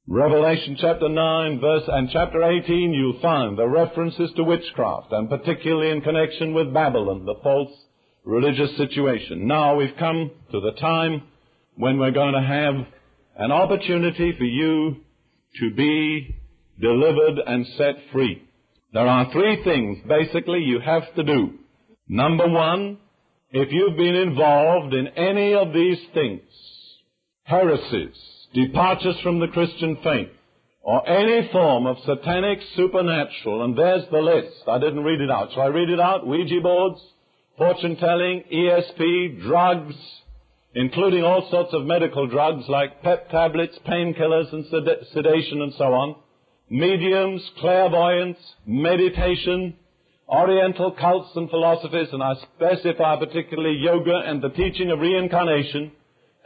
Revelation 0.08 0.78
chapter 0.80 1.10
9 1.10 1.60
verse 1.60 1.84
and 1.88 2.10
chapter 2.14 2.42
18 2.42 2.94
you'll 2.94 3.22
find 3.22 3.58
the 3.58 3.68
references 3.68 4.32
to 4.38 4.44
witchcraft 4.46 5.12
and 5.12 5.30
particularly 5.30 5.92
in 5.92 6.00
connection 6.00 6.54
with 6.54 6.74
Babylon, 6.74 7.26
the 7.26 7.36
false 7.44 7.72
religious 8.24 8.76
situation. 8.78 9.48
Now 9.48 9.76
we've 9.76 9.98
come 10.00 10.32
to 10.52 10.62
the 10.62 10.80
time 10.80 11.24
when 11.76 12.00
we're 12.00 12.12
going 12.12 12.36
to 12.36 12.42
have 12.42 12.76
an 13.36 13.52
opportunity 13.52 14.34
for 14.38 14.46
you 14.46 14.96
to 15.60 15.76
be 15.76 16.38
delivered 16.82 17.40
and 17.46 17.66
set 17.78 17.96
free. 18.12 18.44
There 18.94 19.08
are 19.08 19.32
three 19.32 19.64
things 19.64 20.00
basically 20.08 20.60
you 20.60 20.80
have 20.80 21.14
to 21.16 21.24
do. 21.24 21.60
Number 22.08 22.48
one, 22.48 22.98
if 23.52 23.72
you've 23.72 23.98
been 23.98 24.16
involved 24.16 24.94
in 24.94 25.08
any 25.10 25.54
of 25.54 25.74
these 25.74 26.00
things, 26.14 26.42
heresies, 27.44 28.18
departures 28.54 29.16
from 29.24 29.40
the 29.40 29.48
Christian 29.48 29.98
faith, 30.04 30.30
or 30.84 31.08
any 31.08 31.48
form 31.52 31.86
of 31.86 31.98
satanic 32.06 32.60
supernatural, 32.76 33.64
and 33.64 33.78
there's 33.78 34.04
the 34.12 34.18
list. 34.18 34.68
I 34.68 34.80
didn't 34.80 35.04
read 35.04 35.22
it 35.22 35.30
out. 35.30 35.52
Shall 35.54 35.64
I 35.64 35.68
read 35.68 35.90
it 35.90 36.00
out? 36.00 36.26
Ouija 36.26 36.60
boards, 36.62 37.00
fortune 37.58 37.98
telling, 37.98 38.44
ESP, 38.52 39.44
drugs, 39.44 39.96
including 40.74 41.24
all 41.24 41.48
sorts 41.52 41.74
of 41.74 41.86
medical 41.86 42.28
drugs 42.28 42.64
like 42.68 43.04
pep 43.04 43.30
tablets, 43.30 43.78
painkillers, 43.88 44.52
and 44.54 44.66
sedation 45.14 45.62
and 45.62 45.74
so 45.78 45.86
on, 45.86 46.16
mediums, 46.72 47.44
clairvoyance, 47.60 48.38
meditation, 48.66 49.76
oriental 50.30 50.92
cults 50.92 51.30
and 51.36 51.50
philosophies, 51.50 52.08
and 52.14 52.24
I 52.24 52.36
specify 52.56 53.18
particularly 53.20 53.78
yoga 53.80 54.22
and 54.26 54.42
the 54.42 54.50
teaching 54.50 54.90
of 54.90 55.00
reincarnation, 55.00 55.92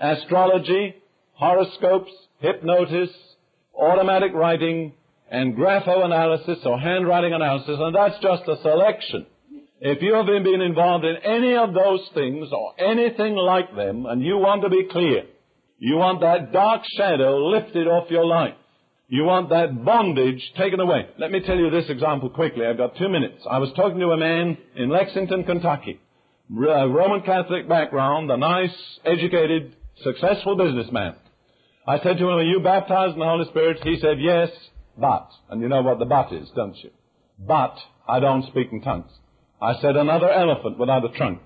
astrology, 0.02 0.96
horoscopes, 1.34 2.12
hypnosis, 2.40 3.16
automatic 3.80 4.34
writing, 4.34 4.94
and 5.30 5.56
graphoanalysis 5.56 6.66
or 6.66 6.80
handwriting 6.80 7.34
analysis, 7.34 7.78
and 7.80 7.96
that's 7.96 8.18
just 8.20 8.48
a 8.48 8.60
selection. 8.64 9.28
If 9.80 10.02
you 10.02 10.16
have 10.16 10.26
been 10.26 10.62
involved 10.62 11.06
in 11.06 11.18
any 11.18 11.56
of 11.56 11.76
those 11.76 12.02
things 12.16 12.48
or 12.52 12.74
anything 12.80 13.36
like 13.36 13.76
them, 13.76 14.08
and 14.08 14.24
you 14.24 14.38
want 14.38 14.64
to 14.64 14.70
be 14.70 14.88
clear, 14.90 15.26
you 15.78 15.98
want 15.98 16.22
that 16.22 16.52
dark 16.52 16.82
shadow 16.98 17.50
lifted 17.50 17.86
off 17.86 18.10
your 18.10 18.26
life, 18.26 18.56
you 19.08 19.24
want 19.24 19.50
that 19.50 19.86
bondage 19.86 20.42
taken 20.58 20.80
away. 20.80 21.08
Let 21.20 21.32
me 21.32 21.42
tell 21.42 21.58
you 21.58 21.70
this 21.70 21.90
example 21.90 22.30
quickly. 22.30 22.66
I've 22.66 22.78
got 22.78 22.98
two 22.98 23.10
minutes. 23.10 23.44
I 23.50 23.60
was 23.60 23.72
talking 23.76 24.00
to 24.00 24.08
a 24.08 24.18
man 24.18 24.58
in 24.76 24.90
Lexington, 24.90 25.44
Kentucky, 25.44 26.00
a 26.52 26.72
uh, 26.72 26.86
Roman 26.88 27.22
Catholic 27.22 27.70
background, 27.70 28.32
a 28.32 28.38
nice, 28.38 28.76
educated, 29.06 29.76
successful 30.04 30.58
businessman. 30.58 31.16
I 31.88 32.00
said 32.00 32.18
to 32.18 32.24
him, 32.24 32.38
are 32.38 32.44
you 32.44 32.62
baptized 32.62 33.14
in 33.14 33.20
the 33.20 33.26
Holy 33.26 33.46
Spirit? 33.50 33.78
He 33.84 34.00
said, 34.02 34.20
yes, 34.20 34.50
but. 34.98 35.30
And 35.50 35.62
you 35.62 35.70
know 35.70 35.84
what 35.84 36.00
the 36.00 36.06
but 36.06 36.34
is, 36.34 36.50
don't 36.56 36.76
you? 36.84 36.90
But 37.38 37.78
I 38.08 38.20
don't 38.20 38.48
speak 38.48 38.70
in 38.72 38.82
tongues. 38.82 39.12
I 39.62 39.80
said, 39.82 39.96
another 39.96 40.32
elephant 40.32 40.80
without 40.80 41.06
a 41.06 41.16
trunk. 41.16 41.42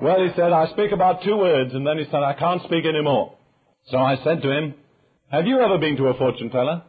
Well, 0.00 0.22
he 0.22 0.28
said, 0.36 0.52
I 0.52 0.68
speak 0.68 0.92
about 0.92 1.22
two 1.24 1.36
words, 1.36 1.74
and 1.74 1.86
then 1.86 1.98
he 1.98 2.04
said, 2.04 2.22
I 2.22 2.34
can't 2.34 2.62
speak 2.62 2.84
anymore. 2.84 3.36
So 3.88 3.98
I 3.98 4.16
said 4.22 4.42
to 4.42 4.50
him, 4.52 4.74
have 5.30 5.46
you 5.46 5.60
ever 5.60 5.78
been 5.78 5.96
to 5.96 6.08
a 6.08 6.18
fortune 6.18 6.50
teller? 6.50 6.82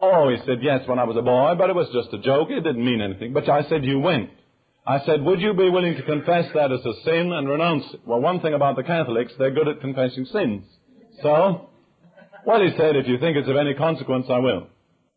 Oh, 0.00 0.30
he 0.30 0.36
said, 0.46 0.58
yes, 0.62 0.80
when 0.86 0.98
I 0.98 1.04
was 1.04 1.16
a 1.16 1.22
boy, 1.22 1.54
but 1.58 1.68
it 1.68 1.76
was 1.76 1.88
just 1.92 2.14
a 2.14 2.18
joke. 2.18 2.48
It 2.50 2.62
didn't 2.62 2.84
mean 2.84 3.00
anything. 3.00 3.32
But 3.32 3.48
I 3.48 3.68
said, 3.68 3.84
you 3.84 3.98
went. 3.98 4.30
I 4.86 5.04
said, 5.04 5.22
would 5.22 5.40
you 5.40 5.52
be 5.52 5.68
willing 5.68 5.94
to 5.96 6.02
confess 6.02 6.46
that 6.54 6.72
as 6.72 6.80
a 6.80 7.02
sin 7.04 7.32
and 7.32 7.48
renounce 7.48 7.84
it? 7.92 8.00
Well, 8.06 8.20
one 8.20 8.40
thing 8.40 8.54
about 8.54 8.76
the 8.76 8.82
Catholics, 8.82 9.32
they're 9.38 9.50
good 9.50 9.68
at 9.68 9.80
confessing 9.80 10.24
sins. 10.24 10.64
So, 11.22 11.68
well, 12.46 12.62
he 12.62 12.70
said, 12.78 12.96
if 12.96 13.06
you 13.06 13.18
think 13.18 13.36
it's 13.36 13.48
of 13.48 13.56
any 13.56 13.74
consequence, 13.74 14.26
I 14.30 14.38
will. 14.38 14.68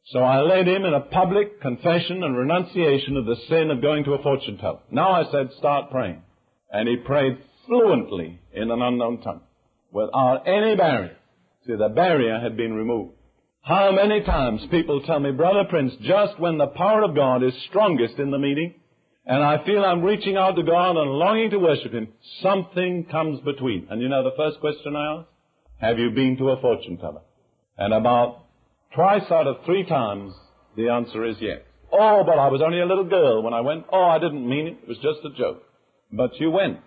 So 0.08 0.20
I 0.20 0.42
led 0.42 0.68
him 0.68 0.84
in 0.84 0.94
a 0.94 1.00
public 1.00 1.62
confession 1.62 2.24
and 2.24 2.38
renunciation 2.38 3.16
of 3.16 3.26
the 3.26 3.38
sin 3.48 3.72
of 3.72 3.82
going 3.82 4.04
to 4.04 4.14
a 4.14 4.22
fortune 4.22 4.58
teller. 4.58 4.80
Now 4.92 5.12
I 5.12 5.32
said, 5.32 5.50
start 5.58 5.92
praying. 5.92 6.22
And 6.70 6.90
he 6.90 6.98
prayed 6.98 7.38
fluently 7.66 8.42
in 8.52 8.70
an 8.70 8.82
unknown 8.82 9.22
tongue 9.22 9.42
without 9.92 10.44
any 10.46 10.76
barrier. 10.76 11.16
See, 11.66 11.76
the 11.76 11.90
barrier 11.90 12.40
had 12.40 12.58
been 12.58 12.74
removed. 12.74 13.14
How 13.62 13.94
many 13.94 14.22
times 14.24 14.62
people 14.70 15.02
tell 15.02 15.20
me, 15.20 15.32
Brother 15.32 15.64
Prince, 15.70 15.94
just 16.02 16.38
when 16.38 16.58
the 16.58 16.68
power 16.68 17.04
of 17.04 17.16
God 17.16 17.44
is 17.44 17.54
strongest 17.70 18.16
in 18.20 18.32
the 18.32 18.38
meeting, 18.38 18.76
and 19.26 19.42
I 19.42 19.64
feel 19.66 19.86
I'm 19.86 20.02
reaching 20.02 20.36
out 20.36 20.58
to 20.58 20.64
God 20.64 20.98
and 20.98 21.12
longing 21.12 21.50
to 21.52 21.60
worship 21.60 21.94
Him, 21.94 22.10
something 22.42 23.06
comes 23.10 23.40
between. 23.46 23.88
And 23.90 24.02
you 24.02 24.10
know 24.10 24.24
the 24.24 24.36
first 24.36 24.60
question 24.60 24.98
I 24.98 25.20
ask? 25.20 25.28
Have 25.78 25.98
you 25.98 26.12
been 26.12 26.36
to 26.38 26.50
a 26.50 26.60
fortune 26.60 26.98
teller? 26.98 27.22
And 27.78 27.94
about 27.94 28.46
twice 28.94 29.32
out 29.32 29.48
of 29.48 29.64
three 29.66 29.86
times, 29.86 30.34
the 30.76 30.90
answer 30.90 31.24
is 31.26 31.38
yes. 31.40 31.60
Oh, 31.92 32.24
but 32.26 32.38
I 32.38 32.50
was 32.50 32.62
only 32.62 32.82
a 32.82 32.86
little 32.86 33.08
girl 33.08 33.42
when 33.44 33.54
I 33.54 33.62
went. 33.62 33.86
Oh, 33.92 34.04
I 34.04 34.20
didn't 34.20 34.48
mean 34.48 34.68
it. 34.68 34.78
It 34.84 34.88
was 34.90 34.98
just 34.98 35.20
a 35.24 35.38
joke. 35.38 35.64
But 36.12 36.32
you 36.40 36.52
went. 36.52 36.80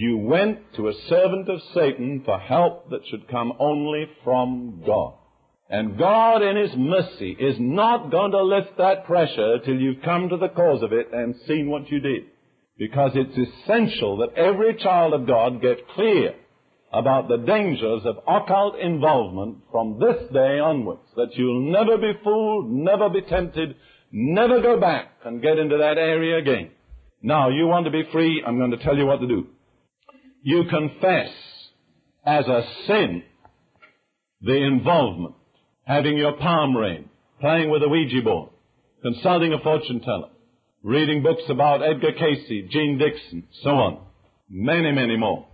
You 0.00 0.16
went 0.16 0.60
to 0.76 0.88
a 0.88 0.94
servant 1.10 1.46
of 1.50 1.60
Satan 1.74 2.22
for 2.24 2.38
help 2.38 2.88
that 2.88 3.06
should 3.10 3.28
come 3.28 3.52
only 3.58 4.06
from 4.24 4.82
God. 4.86 5.12
And 5.68 5.98
God 5.98 6.40
in 6.40 6.56
His 6.56 6.74
mercy 6.74 7.36
is 7.38 7.56
not 7.58 8.10
going 8.10 8.30
to 8.30 8.42
lift 8.42 8.78
that 8.78 9.04
pressure 9.04 9.58
till 9.58 9.74
you've 9.74 10.02
come 10.02 10.30
to 10.30 10.38
the 10.38 10.48
cause 10.48 10.82
of 10.82 10.94
it 10.94 11.08
and 11.12 11.34
seen 11.46 11.68
what 11.68 11.90
you 11.90 12.00
did. 12.00 12.22
Because 12.78 13.10
it's 13.14 13.36
essential 13.36 14.16
that 14.18 14.38
every 14.38 14.74
child 14.76 15.12
of 15.12 15.26
God 15.26 15.60
get 15.60 15.86
clear 15.88 16.34
about 16.94 17.28
the 17.28 17.36
dangers 17.36 18.00
of 18.06 18.20
occult 18.26 18.78
involvement 18.78 19.58
from 19.70 20.00
this 20.00 20.32
day 20.32 20.60
onwards. 20.60 21.10
That 21.16 21.34
you'll 21.34 21.70
never 21.70 21.98
be 21.98 22.18
fooled, 22.24 22.70
never 22.70 23.10
be 23.10 23.20
tempted, 23.20 23.76
never 24.10 24.62
go 24.62 24.80
back 24.80 25.10
and 25.26 25.42
get 25.42 25.58
into 25.58 25.76
that 25.76 25.98
area 25.98 26.38
again. 26.38 26.70
Now, 27.20 27.50
you 27.50 27.66
want 27.66 27.84
to 27.84 27.90
be 27.90 28.08
free, 28.10 28.42
I'm 28.46 28.56
going 28.56 28.70
to 28.70 28.82
tell 28.82 28.96
you 28.96 29.04
what 29.04 29.20
to 29.20 29.28
do 29.28 29.46
you 30.42 30.64
confess 30.70 31.30
as 32.24 32.46
a 32.46 32.62
sin 32.86 33.22
the 34.42 34.56
involvement, 34.56 35.34
having 35.84 36.16
your 36.16 36.36
palm 36.36 36.76
read, 36.76 37.04
playing 37.40 37.70
with 37.70 37.82
a 37.82 37.88
Ouija 37.88 38.22
board, 38.22 38.50
consulting 39.02 39.52
a 39.52 39.58
fortune 39.58 40.00
teller, 40.00 40.28
reading 40.82 41.22
books 41.22 41.42
about 41.48 41.82
Edgar 41.82 42.12
Cayce, 42.12 42.70
Jeane 42.70 42.98
Dixon, 42.98 43.44
so 43.62 43.70
on. 43.70 44.06
Many, 44.48 44.92
many 44.92 45.16
more. 45.16 45.46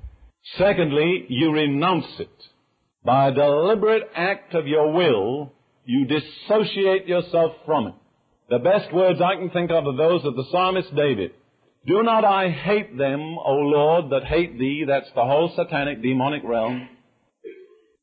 Secondly, 0.57 1.27
you 1.29 1.53
renounce 1.53 2.07
it. 2.19 2.31
By 3.05 3.29
a 3.29 3.35
deliberate 3.35 4.05
act 4.15 4.55
of 4.55 4.67
your 4.67 4.93
will, 4.93 5.53
you 5.85 6.07
dissociate 6.07 7.07
yourself 7.07 7.53
from 7.65 7.89
it. 7.89 7.95
The 8.49 8.59
best 8.59 8.93
words 8.93 9.21
I 9.21 9.37
can 9.37 9.51
think 9.51 9.71
of 9.71 9.87
are 9.87 9.97
those 9.97 10.25
of 10.25 10.37
the 10.37 10.47
psalmist 10.51 10.95
David. 10.95 11.33
Do 11.87 12.03
not 12.03 12.25
I 12.25 12.51
hate 12.51 12.99
them, 12.99 13.39
O 13.39 13.55
Lord, 13.55 14.11
that 14.11 14.25
hate 14.25 14.59
thee? 14.59 14.85
That's 14.87 15.11
the 15.15 15.25
whole 15.25 15.53
satanic 15.55 16.03
demonic 16.03 16.43
realm. 16.45 16.89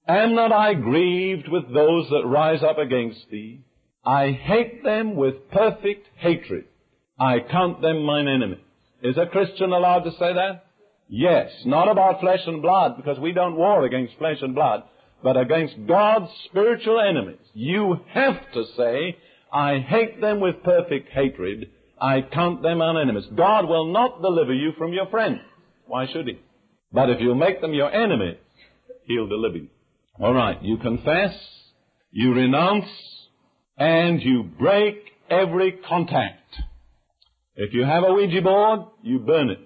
Am 0.07 0.35
not 0.35 0.51
I 0.51 0.73
grieved 0.73 1.49
with 1.49 1.63
those 1.73 2.09
that 2.09 2.25
rise 2.25 2.63
up 2.63 2.77
against 2.77 3.29
thee? 3.29 3.61
I 4.05 4.31
hate 4.31 4.83
them 4.83 5.15
with 5.15 5.49
perfect 5.51 6.07
hatred. 6.17 6.65
I 7.19 7.39
count 7.39 7.81
them 7.81 8.03
mine 8.03 8.27
enemies. 8.27 8.59
Is 9.01 9.17
a 9.17 9.25
Christian 9.25 9.71
allowed 9.71 10.03
to 10.03 10.11
say 10.11 10.33
that? 10.33 10.65
Yes. 11.09 11.51
Not 11.65 11.89
about 11.89 12.21
flesh 12.21 12.41
and 12.47 12.61
blood, 12.61 12.97
because 12.97 13.19
we 13.19 13.33
don't 13.33 13.55
war 13.55 13.85
against 13.85 14.17
flesh 14.17 14.37
and 14.41 14.55
blood, 14.55 14.83
but 15.21 15.37
against 15.37 15.75
God's 15.87 16.31
spiritual 16.45 16.99
enemies. 16.99 17.45
You 17.53 17.99
have 18.13 18.39
to 18.53 18.63
say, 18.77 19.17
I 19.51 19.79
hate 19.79 20.21
them 20.21 20.39
with 20.39 20.63
perfect 20.63 21.09
hatred. 21.09 21.69
I 22.03 22.21
count 22.21 22.61
them 22.61 22.79
mine 22.79 22.97
enemies. 22.97 23.23
God 23.33 23.69
will 23.69 23.93
not 23.93 24.21
deliver 24.21 24.53
you 24.53 24.73
from 24.77 24.91
your 24.91 25.07
friends. 25.07 25.39
Why 25.87 26.05
should 26.11 26.27
He? 26.27 26.37
But 26.91 27.09
if 27.09 27.21
you 27.21 27.33
make 27.33 27.61
them 27.61 27.73
your 27.73 27.89
enemies, 27.89 28.35
He'll 29.05 29.29
deliver 29.29 29.55
you. 29.55 29.69
All 30.19 30.33
right. 30.33 30.61
You 30.61 30.77
confess, 30.77 31.33
you 32.11 32.33
renounce, 32.33 32.89
and 33.77 34.21
you 34.21 34.43
break 34.43 34.97
every 35.29 35.79
contact. 35.87 36.41
If 37.55 37.73
you 37.73 37.85
have 37.85 38.03
a 38.03 38.13
Ouija 38.13 38.41
board, 38.41 38.81
you 39.01 39.19
burn 39.19 39.49
it. 39.49 39.59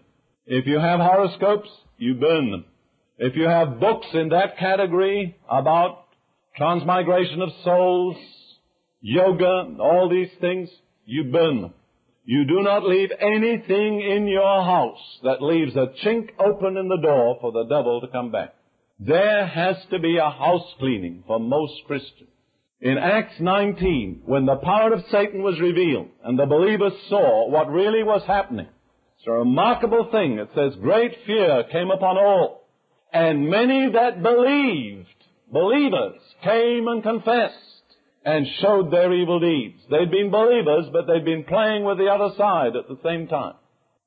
If 0.45 0.67
you 0.67 0.79
have 0.79 0.99
horoscopes, 0.99 1.69
you 1.97 2.13
burn 2.13 2.51
them. 2.51 2.65
If 3.17 3.35
you 3.35 3.47
have 3.47 3.79
books 3.79 4.07
in 4.13 4.29
that 4.29 4.59
category 4.59 5.35
about 5.49 6.05
transmigration 6.55 7.41
of 7.41 7.49
souls, 7.63 8.15
yoga, 9.01 9.75
all 9.79 10.07
these 10.07 10.29
things, 10.39 10.69
you 11.05 11.23
burn 11.31 11.61
them. 11.63 11.73
You 12.29 12.43
do 12.43 12.61
not 12.61 12.83
leave 12.83 13.09
anything 13.21 14.01
in 14.01 14.27
your 14.27 14.61
house 14.61 15.19
that 15.23 15.41
leaves 15.41 15.73
a 15.77 15.93
chink 16.05 16.27
open 16.37 16.75
in 16.75 16.89
the 16.89 17.01
door 17.01 17.37
for 17.39 17.53
the 17.53 17.63
devil 17.63 18.01
to 18.01 18.07
come 18.09 18.33
back. 18.33 18.53
There 18.99 19.47
has 19.47 19.77
to 19.91 19.99
be 19.99 20.17
a 20.17 20.29
house 20.29 20.67
cleaning 20.77 21.23
for 21.25 21.39
most 21.39 21.75
Christians. 21.87 22.29
In 22.81 22.97
Acts 22.97 23.39
19, 23.39 24.23
when 24.25 24.45
the 24.45 24.57
power 24.57 24.91
of 24.91 25.05
Satan 25.09 25.41
was 25.41 25.57
revealed 25.61 26.09
and 26.21 26.37
the 26.37 26.45
believers 26.45 26.91
saw 27.07 27.49
what 27.49 27.71
really 27.71 28.03
was 28.03 28.23
happening, 28.27 28.67
it's 29.17 29.27
a 29.27 29.31
remarkable 29.31 30.09
thing. 30.11 30.37
It 30.37 30.49
says, 30.53 30.77
great 30.81 31.13
fear 31.25 31.63
came 31.71 31.91
upon 31.91 32.17
all, 32.17 32.67
and 33.13 33.49
many 33.49 33.89
that 33.93 34.21
believed, 34.21 35.07
believers, 35.49 36.19
came 36.43 36.89
and 36.89 37.01
confessed 37.01 37.55
and 38.27 38.45
showed 38.61 38.91
their 38.91 39.13
evil 39.13 39.39
deeds. 39.39 39.79
They'd 39.89 40.11
been 40.11 40.29
believers, 40.29 40.85
but 40.91 41.07
they'd 41.07 41.25
been 41.25 41.45
playing 41.45 41.83
with 41.85 41.97
the 41.97 42.07
other 42.07 42.35
side 42.37 42.75
at 42.75 42.87
the 42.87 42.99
same 43.03 43.27
time. 43.27 43.55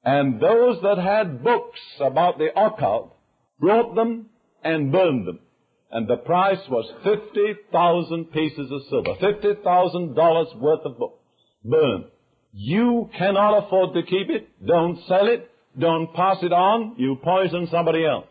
And 0.04 0.40
those 0.40 0.80
that 0.82 0.98
had 0.98 1.42
books 1.42 1.80
about 2.00 2.38
the 2.38 2.48
occult 2.56 3.16
brought 3.58 3.94
them 3.94 4.26
and 4.62 4.92
burned 4.92 5.26
them 5.26 5.40
and 5.92 6.06
the 6.06 6.16
price 6.16 6.60
was 6.68 6.88
50,000 7.02 8.32
pieces 8.32 8.70
of 8.70 8.80
silver, 8.88 9.14
$50,000 9.20 10.56
worth 10.60 10.80
of 10.84 10.98
books, 10.98 11.24
burned. 11.64 12.04
You 12.52 13.10
cannot 13.16 13.66
afford 13.66 13.94
to 13.94 14.02
keep 14.02 14.28
it. 14.30 14.48
Don't 14.64 14.98
sell 15.06 15.26
it. 15.26 15.50
Don't 15.78 16.12
pass 16.14 16.38
it 16.42 16.52
on. 16.52 16.94
You 16.96 17.16
poison 17.22 17.68
somebody 17.70 18.04
else. 18.04 18.26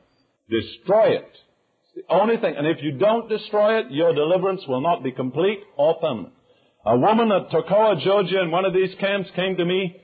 Destroy 0.49 1.17
it. 1.17 1.32
The 1.95 2.04
only 2.10 2.38
thing. 2.38 2.56
And 2.58 2.67
if 2.67 2.78
you 2.82 2.93
don't 2.93 3.30
destroy 3.30 3.80
it, 3.80 3.91
your 3.91 4.13
deliverance 4.13 4.62
will 4.67 4.82
not 4.82 5.04
be 5.04 5.12
complete 5.12 5.60
or 5.78 5.99
permanent. 5.99 6.34
A 6.86 6.97
woman 6.97 7.32
at 7.32 7.49
Toccoa, 7.49 8.02
Georgia, 8.04 8.41
in 8.41 8.52
one 8.52 8.65
of 8.65 8.73
these 8.73 8.95
camps 8.99 9.30
came 9.36 9.58
to 9.58 9.65
me. 9.65 9.95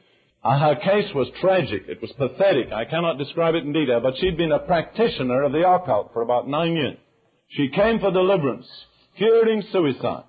Uh, 0.43 0.59
her 0.59 0.75
case 0.75 1.11
was 1.15 1.27
tragic. 1.41 1.83
It 1.87 2.01
was 2.01 2.11
pathetic. 2.11 2.71
I 2.71 2.85
cannot 2.85 3.17
describe 3.17 3.55
it 3.55 3.63
in 3.63 3.73
detail, 3.73 3.99
but 4.01 4.17
she'd 4.19 4.37
been 4.37 4.51
a 4.51 4.59
practitioner 4.59 5.43
of 5.43 5.51
the 5.53 5.67
occult 5.67 6.11
for 6.13 6.21
about 6.21 6.47
nine 6.47 6.73
years. 6.73 6.97
She 7.49 7.69
came 7.69 7.99
for 7.99 8.11
deliverance, 8.11 8.67
fearing 9.17 9.63
suicide. 9.71 10.25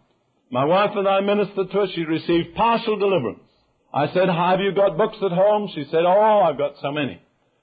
My 0.51 0.65
wife 0.65 0.93
and 0.95 1.09
I 1.09 1.21
ministered 1.21 1.71
to 1.71 1.77
her. 1.79 1.87
She 1.95 2.05
received 2.05 2.55
partial 2.55 2.97
deliverance. 2.99 3.41
I 3.93 4.07
said, 4.15 4.29
have 4.29 4.61
you 4.61 4.73
got 4.73 4.97
books 4.97 5.17
at 5.23 5.33
home? 5.33 5.69
She 5.75 5.85
said, 5.91 6.05
oh, 6.07 6.43
I've 6.47 6.59
got 6.59 6.75
so 6.81 6.93
many. 6.93 7.21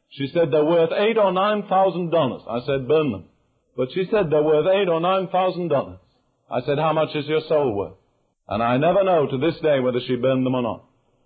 She 0.09 0.27
said, 0.33 0.51
they're 0.51 0.65
worth 0.65 0.91
eight 0.91 1.17
or 1.17 1.31
nine 1.31 1.63
thousand 1.67 2.11
dollars. 2.11 2.41
I 2.49 2.59
said, 2.65 2.87
burn 2.87 3.11
them. 3.11 3.25
But 3.75 3.89
she 3.93 4.07
said, 4.11 4.29
they're 4.29 4.43
worth 4.43 4.67
eight 4.67 4.87
or 4.87 4.99
nine 5.01 5.27
thousand 5.29 5.69
dollars. 5.69 5.99
I 6.49 6.61
said, 6.61 6.77
how 6.77 6.93
much 6.93 7.15
is 7.15 7.25
your 7.25 7.41
soul 7.47 7.75
worth? 7.75 7.93
And 8.47 8.61
I 8.61 8.77
never 8.77 9.03
know 9.03 9.27
to 9.27 9.37
this 9.37 9.59
day 9.61 9.79
whether 9.79 9.99
she 10.05 10.15
burned 10.15 10.45
them 10.45 10.55
or 10.55 10.61
not. 10.61 10.85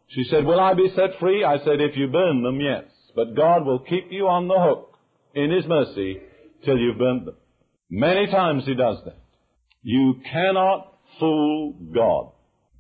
She 0.09 0.23
said, 0.29 0.45
will 0.45 0.59
I 0.59 0.73
be 0.73 0.91
set 0.95 1.19
free? 1.19 1.43
I 1.43 1.57
said, 1.59 1.81
if 1.81 1.97
you 1.97 2.07
burn 2.07 2.43
them, 2.43 2.61
yes. 2.61 2.85
But 3.15 3.35
God 3.35 3.65
will 3.65 3.79
keep 3.79 4.11
you 4.11 4.27
on 4.27 4.47
the 4.47 4.57
hook 4.57 4.97
in 5.33 5.51
His 5.51 5.65
mercy 5.65 6.21
till 6.63 6.77
you've 6.77 6.97
burned 6.97 7.27
them. 7.27 7.35
Many 7.89 8.27
times 8.27 8.65
he 8.65 8.75
does 8.75 8.97
that. 9.05 9.17
You 9.81 10.15
cannot 10.31 10.93
fool 11.19 11.73
God, 11.93 12.31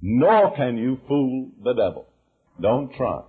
nor 0.01 0.55
can 0.55 0.77
you 0.77 0.99
fool 1.07 1.49
the 1.63 1.73
devil. 1.73 2.07
Don't 2.61 2.93
try. 2.93 3.21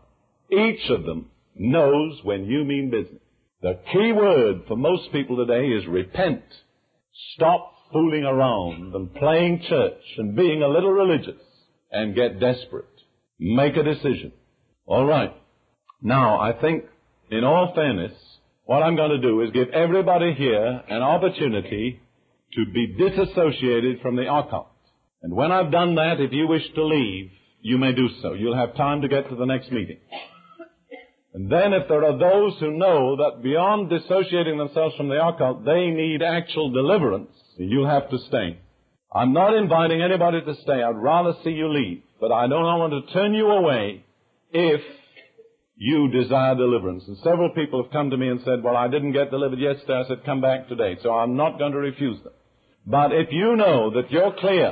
Each 0.50 0.90
of 0.90 1.04
them 1.04 1.30
knows 1.54 2.20
when 2.24 2.46
you 2.46 2.64
mean 2.64 2.90
business. 2.90 3.22
The 3.60 3.80
key 3.92 4.12
word 4.12 4.62
for 4.68 4.76
most 4.76 5.10
people 5.10 5.36
today 5.36 5.66
is 5.66 5.84
repent. 5.88 6.44
Stop 7.34 7.72
fooling 7.92 8.22
around 8.22 8.94
and 8.94 9.12
playing 9.14 9.64
church 9.68 10.00
and 10.18 10.36
being 10.36 10.62
a 10.62 10.68
little 10.68 10.92
religious 10.92 11.42
and 11.90 12.14
get 12.14 12.38
desperate. 12.38 12.84
Make 13.40 13.76
a 13.76 13.82
decision. 13.82 14.32
All 14.86 15.04
right. 15.04 15.34
Now, 16.00 16.38
I 16.38 16.52
think, 16.52 16.84
in 17.32 17.42
all 17.42 17.72
fairness, 17.74 18.12
what 18.64 18.84
I'm 18.84 18.94
going 18.94 19.10
to 19.10 19.20
do 19.20 19.40
is 19.40 19.50
give 19.50 19.70
everybody 19.70 20.34
here 20.34 20.82
an 20.88 21.02
opportunity 21.02 22.00
to 22.52 22.64
be 22.72 22.96
disassociated 22.96 24.00
from 24.02 24.14
the 24.14 24.32
occult. 24.32 24.70
And 25.22 25.34
when 25.34 25.50
I've 25.50 25.72
done 25.72 25.96
that, 25.96 26.20
if 26.20 26.32
you 26.32 26.46
wish 26.46 26.62
to 26.76 26.84
leave, 26.84 27.30
you 27.62 27.76
may 27.76 27.92
do 27.92 28.08
so. 28.22 28.34
You'll 28.34 28.56
have 28.56 28.76
time 28.76 29.02
to 29.02 29.08
get 29.08 29.28
to 29.30 29.34
the 29.34 29.46
next 29.46 29.72
meeting. 29.72 29.98
And 31.34 31.52
then 31.52 31.72
if 31.74 31.88
there 31.88 32.04
are 32.04 32.18
those 32.18 32.58
who 32.58 32.78
know 32.78 33.16
that 33.16 33.42
beyond 33.42 33.90
dissociating 33.90 34.56
themselves 34.56 34.96
from 34.96 35.08
the 35.08 35.24
occult, 35.24 35.64
they 35.64 35.88
need 35.88 36.22
actual 36.22 36.70
deliverance, 36.70 37.30
you'll 37.58 37.88
have 37.88 38.08
to 38.10 38.18
stay. 38.28 38.58
I'm 39.14 39.32
not 39.32 39.54
inviting 39.54 40.02
anybody 40.02 40.40
to 40.40 40.54
stay. 40.62 40.82
I'd 40.82 40.96
rather 40.96 41.34
see 41.44 41.50
you 41.50 41.68
leave. 41.68 42.02
But 42.20 42.32
I 42.32 42.46
don't 42.46 42.62
want 42.62 42.92
to 42.92 43.12
turn 43.12 43.34
you 43.34 43.46
away 43.46 44.04
if 44.52 44.80
you 45.76 46.08
desire 46.08 46.54
deliverance. 46.56 47.04
And 47.06 47.16
several 47.18 47.50
people 47.50 47.82
have 47.82 47.92
come 47.92 48.10
to 48.10 48.16
me 48.16 48.28
and 48.28 48.40
said, 48.44 48.62
well, 48.62 48.76
I 48.76 48.88
didn't 48.88 49.12
get 49.12 49.30
delivered 49.30 49.60
yesterday. 49.60 50.02
I 50.04 50.08
said, 50.08 50.24
come 50.24 50.40
back 50.40 50.68
today. 50.68 50.96
So 51.02 51.12
I'm 51.14 51.36
not 51.36 51.58
going 51.58 51.72
to 51.72 51.78
refuse 51.78 52.22
them. 52.22 52.32
But 52.86 53.12
if 53.12 53.28
you 53.30 53.54
know 53.54 53.90
that 53.94 54.10
you're 54.10 54.34
clear, 54.38 54.70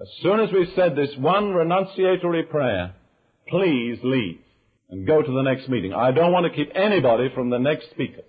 as 0.00 0.08
soon 0.22 0.40
as 0.40 0.50
we've 0.52 0.74
said 0.76 0.96
this 0.96 1.10
one 1.18 1.44
renunciatory 1.44 2.48
prayer, 2.48 2.94
please 3.48 3.98
leave 4.02 4.38
and 4.92 5.06
go 5.06 5.22
to 5.22 5.32
the 5.32 5.42
next 5.42 5.68
meeting. 5.70 5.94
I 5.94 6.12
don't 6.12 6.32
want 6.32 6.44
to 6.44 6.54
keep 6.54 6.70
anybody 6.76 7.30
from 7.34 7.48
the 7.48 7.58
next 7.58 7.90
speaker. 7.90 8.20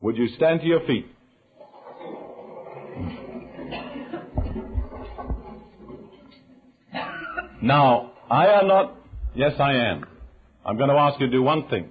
Would 0.00 0.16
you 0.16 0.28
stand 0.36 0.60
to 0.60 0.66
your 0.66 0.86
feet? 0.86 1.06
Now, 7.60 8.12
I 8.30 8.46
am 8.46 8.68
not, 8.68 8.94
yes 9.34 9.54
I 9.58 9.72
am. 9.72 10.06
I'm 10.64 10.76
going 10.76 10.90
to 10.90 10.94
ask 10.94 11.18
you 11.18 11.26
to 11.26 11.32
do 11.32 11.42
one 11.42 11.68
thing. 11.68 11.88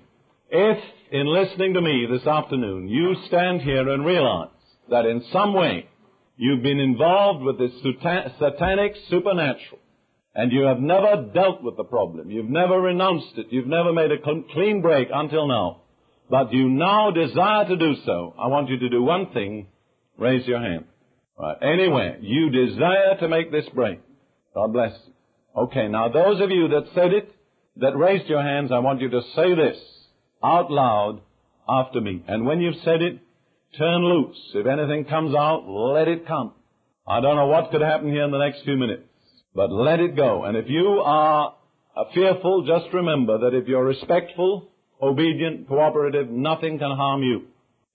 If, 0.49 0.77
in 1.11 1.27
listening 1.27 1.73
to 1.73 1.81
me 1.81 2.07
this 2.09 2.25
afternoon, 2.25 2.87
you 2.87 3.15
stand 3.27 3.61
here 3.61 3.89
and 3.89 4.05
realize 4.05 4.49
that 4.89 5.05
in 5.05 5.21
some 5.33 5.53
way 5.53 5.89
you've 6.37 6.63
been 6.63 6.79
involved 6.79 7.43
with 7.43 7.57
this 7.57 7.71
satanic 8.39 8.95
supernatural, 9.09 9.79
and 10.35 10.51
you 10.51 10.63
have 10.63 10.79
never 10.79 11.29
dealt 11.33 11.61
with 11.63 11.77
the 11.77 11.83
problem, 11.83 12.31
you've 12.31 12.49
never 12.49 12.79
renounced 12.79 13.37
it, 13.37 13.47
you've 13.51 13.67
never 13.67 13.93
made 13.93 14.11
a 14.11 14.17
clean 14.53 14.81
break 14.81 15.09
until 15.13 15.47
now, 15.47 15.81
but 16.29 16.53
you 16.53 16.69
now 16.69 17.11
desire 17.11 17.67
to 17.67 17.77
do 17.77 17.93
so, 18.05 18.33
I 18.39 18.47
want 18.47 18.69
you 18.69 18.79
to 18.79 18.89
do 18.89 19.03
one 19.03 19.31
thing, 19.33 19.67
raise 20.17 20.47
your 20.47 20.59
hand. 20.59 20.85
Right. 21.37 21.57
Anyway, 21.61 22.17
you 22.21 22.49
desire 22.51 23.17
to 23.19 23.27
make 23.27 23.51
this 23.51 23.65
break. 23.73 23.99
God 24.53 24.71
bless 24.71 24.93
you. 25.05 25.13
Okay, 25.63 25.87
now 25.87 26.09
those 26.09 26.39
of 26.41 26.51
you 26.51 26.67
that 26.69 26.85
said 26.93 27.11
it, 27.11 27.31
that 27.77 27.97
raised 27.97 28.27
your 28.27 28.41
hands, 28.41 28.71
I 28.71 28.79
want 28.79 29.01
you 29.01 29.09
to 29.09 29.21
say 29.35 29.55
this 29.55 29.77
out 30.43 30.71
loud 30.71 31.21
after 31.67 32.01
me. 32.01 32.23
And 32.27 32.45
when 32.45 32.59
you've 32.59 32.81
said 32.83 33.01
it, 33.01 33.19
turn 33.77 34.03
loose. 34.03 34.37
If 34.53 34.67
anything 34.67 35.05
comes 35.05 35.35
out, 35.35 35.67
let 35.67 36.07
it 36.07 36.27
come. 36.27 36.53
I 37.07 37.19
don't 37.19 37.35
know 37.35 37.47
what 37.47 37.71
could 37.71 37.81
happen 37.81 38.09
here 38.09 38.23
in 38.23 38.31
the 38.31 38.37
next 38.37 38.63
few 38.63 38.77
minutes, 38.77 39.03
but 39.55 39.71
let 39.71 39.99
it 39.99 40.15
go. 40.15 40.43
And 40.45 40.57
if 40.57 40.65
you 40.67 41.01
are 41.03 41.55
fearful, 42.13 42.65
just 42.65 42.93
remember 42.93 43.37
that 43.39 43.55
if 43.55 43.67
you're 43.67 43.85
respectful, 43.85 44.69
obedient, 45.01 45.67
cooperative, 45.67 46.29
nothing 46.29 46.79
can 46.79 46.95
harm 46.95 47.23
you. 47.23 47.43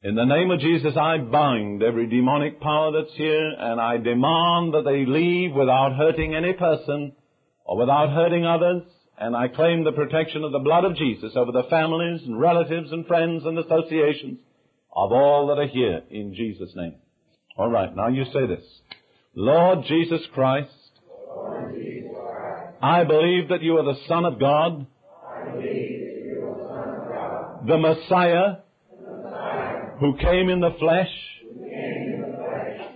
In 0.03 0.14
the 0.14 0.25
name 0.25 0.53
of 0.53 0.61
Jesus, 0.61 0.97
I 0.97 1.18
bind 1.18 1.83
every 1.83 2.07
demonic 2.07 2.61
power 2.61 2.92
that's 2.92 3.16
here, 3.16 3.51
and 3.59 3.81
I 3.81 3.97
demand 3.97 4.75
that 4.75 4.85
they 4.85 5.05
leave 5.05 5.53
without 5.53 5.97
hurting 5.97 6.37
any 6.37 6.53
person 6.53 7.12
or 7.64 7.77
without 7.77 8.11
hurting 8.11 8.47
others, 8.47 8.83
And 9.21 9.35
I 9.35 9.49
claim 9.49 9.83
the 9.83 9.92
protection 9.92 10.44
of 10.44 10.53
the 10.53 10.61
blood 10.61 10.85
of 10.85 10.97
Jesus 10.97 11.33
over 11.35 11.51
the 11.51 11.68
families 11.68 12.23
and 12.25 12.40
relatives 12.40 12.92
and 12.92 13.05
friends 13.07 13.44
and 13.44 13.59
associations 13.59 14.38
of 14.94 15.11
all 15.12 15.49
that 15.49 15.61
are 15.61 15.66
here 15.66 16.03
in 16.11 16.35
Jesus' 16.35 16.71
name. 16.77 16.94
All 17.57 17.68
right, 17.68 17.94
now 17.94 18.09
you 18.09 18.25
say 18.27 18.47
this. 18.47 18.64
Lord 19.35 19.85
Jesus 19.88 20.21
Christ, 20.33 20.71
I 22.81 23.05
believe 23.05 23.48
that 23.48 23.62
you 23.62 23.77
are 23.79 23.85
the 23.85 23.98
Son 24.07 24.24
of 24.24 24.38
God, 24.38 24.87
the 27.66 27.77
Messiah, 27.77 28.59
who 29.98 30.16
came 30.16 30.48
in 30.48 30.61
the 30.61 30.77
flesh. 30.79 31.11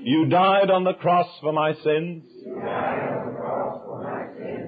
You 0.03 0.27
died 0.27 0.71
on 0.71 0.85
the 0.85 0.95
cross 0.95 1.27
for 1.41 1.53
my 1.53 1.75
sins. 1.83 2.25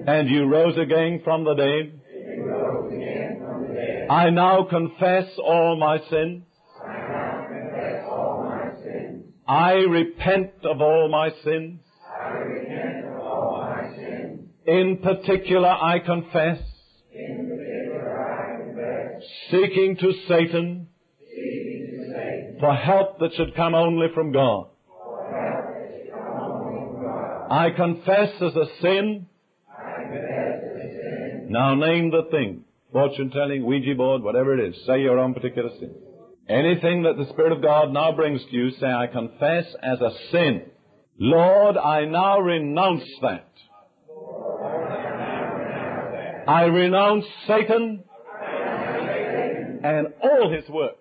And 0.07 0.29
you 0.29 0.45
rose 0.45 0.77
again 0.77 1.21
from 1.23 1.45
the 1.45 1.55
dead. 1.55 2.01
I 4.09 4.29
now 4.29 4.67
confess 4.69 5.25
all 5.43 5.77
my 5.79 5.97
sins. 6.09 6.43
I 9.47 9.71
repent 9.73 10.51
of 10.63 10.81
all 10.81 11.07
my 11.09 11.29
sins. 11.43 11.79
In 14.67 14.99
particular, 15.03 15.69
I 15.69 15.99
confess 15.99 16.59
seeking 19.51 19.97
to 19.99 20.13
Satan 20.27 20.87
for 22.59 22.73
help 22.73 23.19
that 23.19 23.33
should 23.35 23.55
come 23.55 23.75
only 23.75 24.07
from 24.13 24.31
God. 24.31 24.67
I 27.51 27.69
confess 27.75 28.29
as 28.41 28.55
a 28.55 28.65
sin. 28.81 29.27
Now 31.49 31.75
name 31.75 32.09
the 32.09 32.27
thing. 32.31 32.63
Fortune 32.91 33.29
telling, 33.29 33.65
Ouija 33.65 33.93
board, 33.95 34.23
whatever 34.23 34.57
it 34.57 34.69
is. 34.69 34.75
Say 34.87 35.01
your 35.01 35.19
own 35.19 35.33
particular 35.33 35.69
sin. 35.79 35.93
Anything 36.49 37.03
that 37.03 37.17
the 37.17 37.29
Spirit 37.33 37.51
of 37.51 37.61
God 37.61 37.91
now 37.91 38.13
brings 38.13 38.41
to 38.45 38.55
you, 38.55 38.71
say, 38.79 38.87
I 38.87 39.07
confess 39.07 39.65
as 39.83 39.99
a 39.99 40.11
sin. 40.31 40.63
Lord, 41.19 41.77
I 41.77 42.05
now 42.05 42.39
renounce 42.39 43.03
that. 43.21 43.49
I 46.47 46.63
renounce 46.63 47.25
Satan 47.47 48.03
and 49.83 50.07
all 50.21 50.51
his 50.51 50.69
works. 50.69 50.99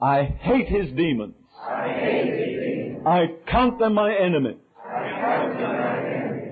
I 0.00 0.24
hate 0.40 0.68
his 0.68 0.92
demons. 0.96 1.34
I 3.06 3.26
count 3.50 3.78
them 3.78 3.94
my 3.94 4.14
enemy. 4.14 4.56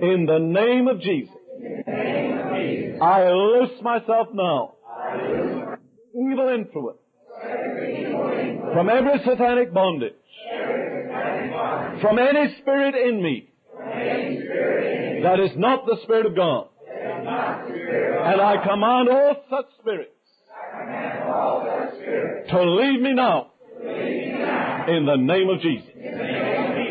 In 0.02 0.26
the 0.26 0.38
name 0.38 0.88
of 0.88 1.00
Jesus. 1.00 1.34
I 3.02 3.30
loose 3.30 3.80
myself 3.82 4.28
now. 4.32 4.74
Evil 6.14 6.48
influence. 6.54 6.98
From 8.74 8.88
every 8.88 9.18
satanic 9.24 9.72
bondage. 9.72 10.12
From 12.00 12.18
any 12.18 12.54
spirit 12.60 12.94
in 12.94 13.22
me. 13.22 13.48
That 15.22 15.40
is 15.40 15.56
not 15.56 15.86
the 15.86 15.98
Spirit 16.02 16.26
of 16.26 16.36
God. 16.36 16.68
And 17.26 18.40
I 18.40 18.56
command 18.66 19.08
all 19.08 19.36
such 19.50 19.66
spirits 19.80 20.12
to 22.50 22.62
leave 22.62 23.00
me 23.00 23.14
now. 23.14 23.48
In 23.82 25.06
the 25.06 25.16
name 25.16 25.48
of 25.48 25.60
Jesus. 25.60 25.88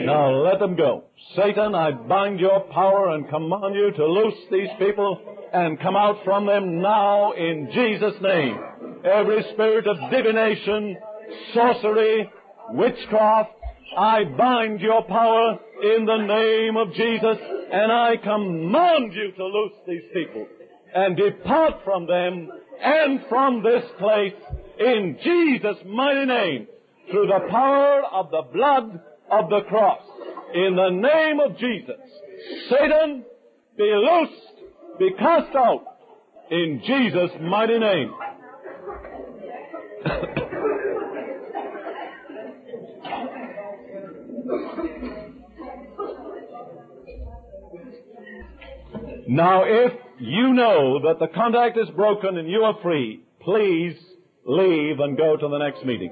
Now 0.06 0.32
let 0.32 0.60
them 0.60 0.76
go. 0.76 1.06
Satan, 1.36 1.76
I 1.76 1.92
bind 1.92 2.40
your 2.40 2.62
power 2.72 3.14
and 3.14 3.30
command 3.30 3.76
you 3.76 3.92
to 3.96 4.06
loose 4.06 4.38
these 4.52 4.70
people 4.80 5.20
and 5.54 5.80
come 5.80 5.96
out 5.96 6.24
from 6.24 6.46
them 6.46 6.82
now 6.82 7.34
in 7.34 7.70
Jesus' 7.74 8.20
name. 8.22 8.58
Every 9.04 9.44
spirit 9.54 9.88
of 9.88 9.98
divination, 10.10 10.98
sorcery, 11.54 12.30
witchcraft, 12.72 13.52
I 13.98 14.24
bind 14.24 14.82
your 14.82 15.04
power 15.04 15.60
in 15.82 16.06
the 16.06 16.18
name 16.18 16.78
of 16.78 16.94
Jesus 16.94 17.38
and 17.72 17.92
I 17.92 18.18
command 18.18 19.14
you 19.14 19.32
to 19.32 19.46
loose 19.46 19.74
these 19.88 20.04
people 20.14 20.46
and 20.94 21.18
depart 21.18 21.84
from 21.84 22.06
them 22.06 22.50
and 22.82 23.22
from 23.30 23.64
this 23.64 23.84
place 23.98 24.34
in 24.80 25.18
Jesus' 25.24 25.78
mighty 25.86 26.26
name 26.26 26.68
through 27.10 27.28
the 27.28 27.48
power 27.50 28.04
of 28.12 28.30
the 28.30 28.44
blood 28.54 29.02
of 29.32 29.50
the 29.50 29.62
cross. 29.68 30.02
In 30.54 30.76
the 30.76 30.90
name 30.90 31.40
of 31.40 31.58
Jesus, 31.58 31.96
Satan, 32.70 33.24
be 33.78 33.92
loosed, 33.92 35.00
be 35.00 35.12
cast 35.18 35.56
out 35.56 35.86
in 36.52 36.82
Jesus' 36.86 37.32
mighty 37.42 37.80
name. 37.80 38.14
now, 49.28 49.64
if 49.66 49.94
you 50.20 50.54
know 50.54 51.02
that 51.04 51.20
the 51.20 51.28
contact 51.28 51.78
is 51.78 51.90
broken 51.96 52.38
and 52.38 52.50
you 52.50 52.64
are 52.64 52.78
free, 52.82 53.22
please 53.40 53.96
leave 54.46 55.00
and 55.00 55.18
go 55.18 55.38
to 55.38 55.48
the 55.48 55.58
next 55.58 55.86
meeting. 55.86 56.12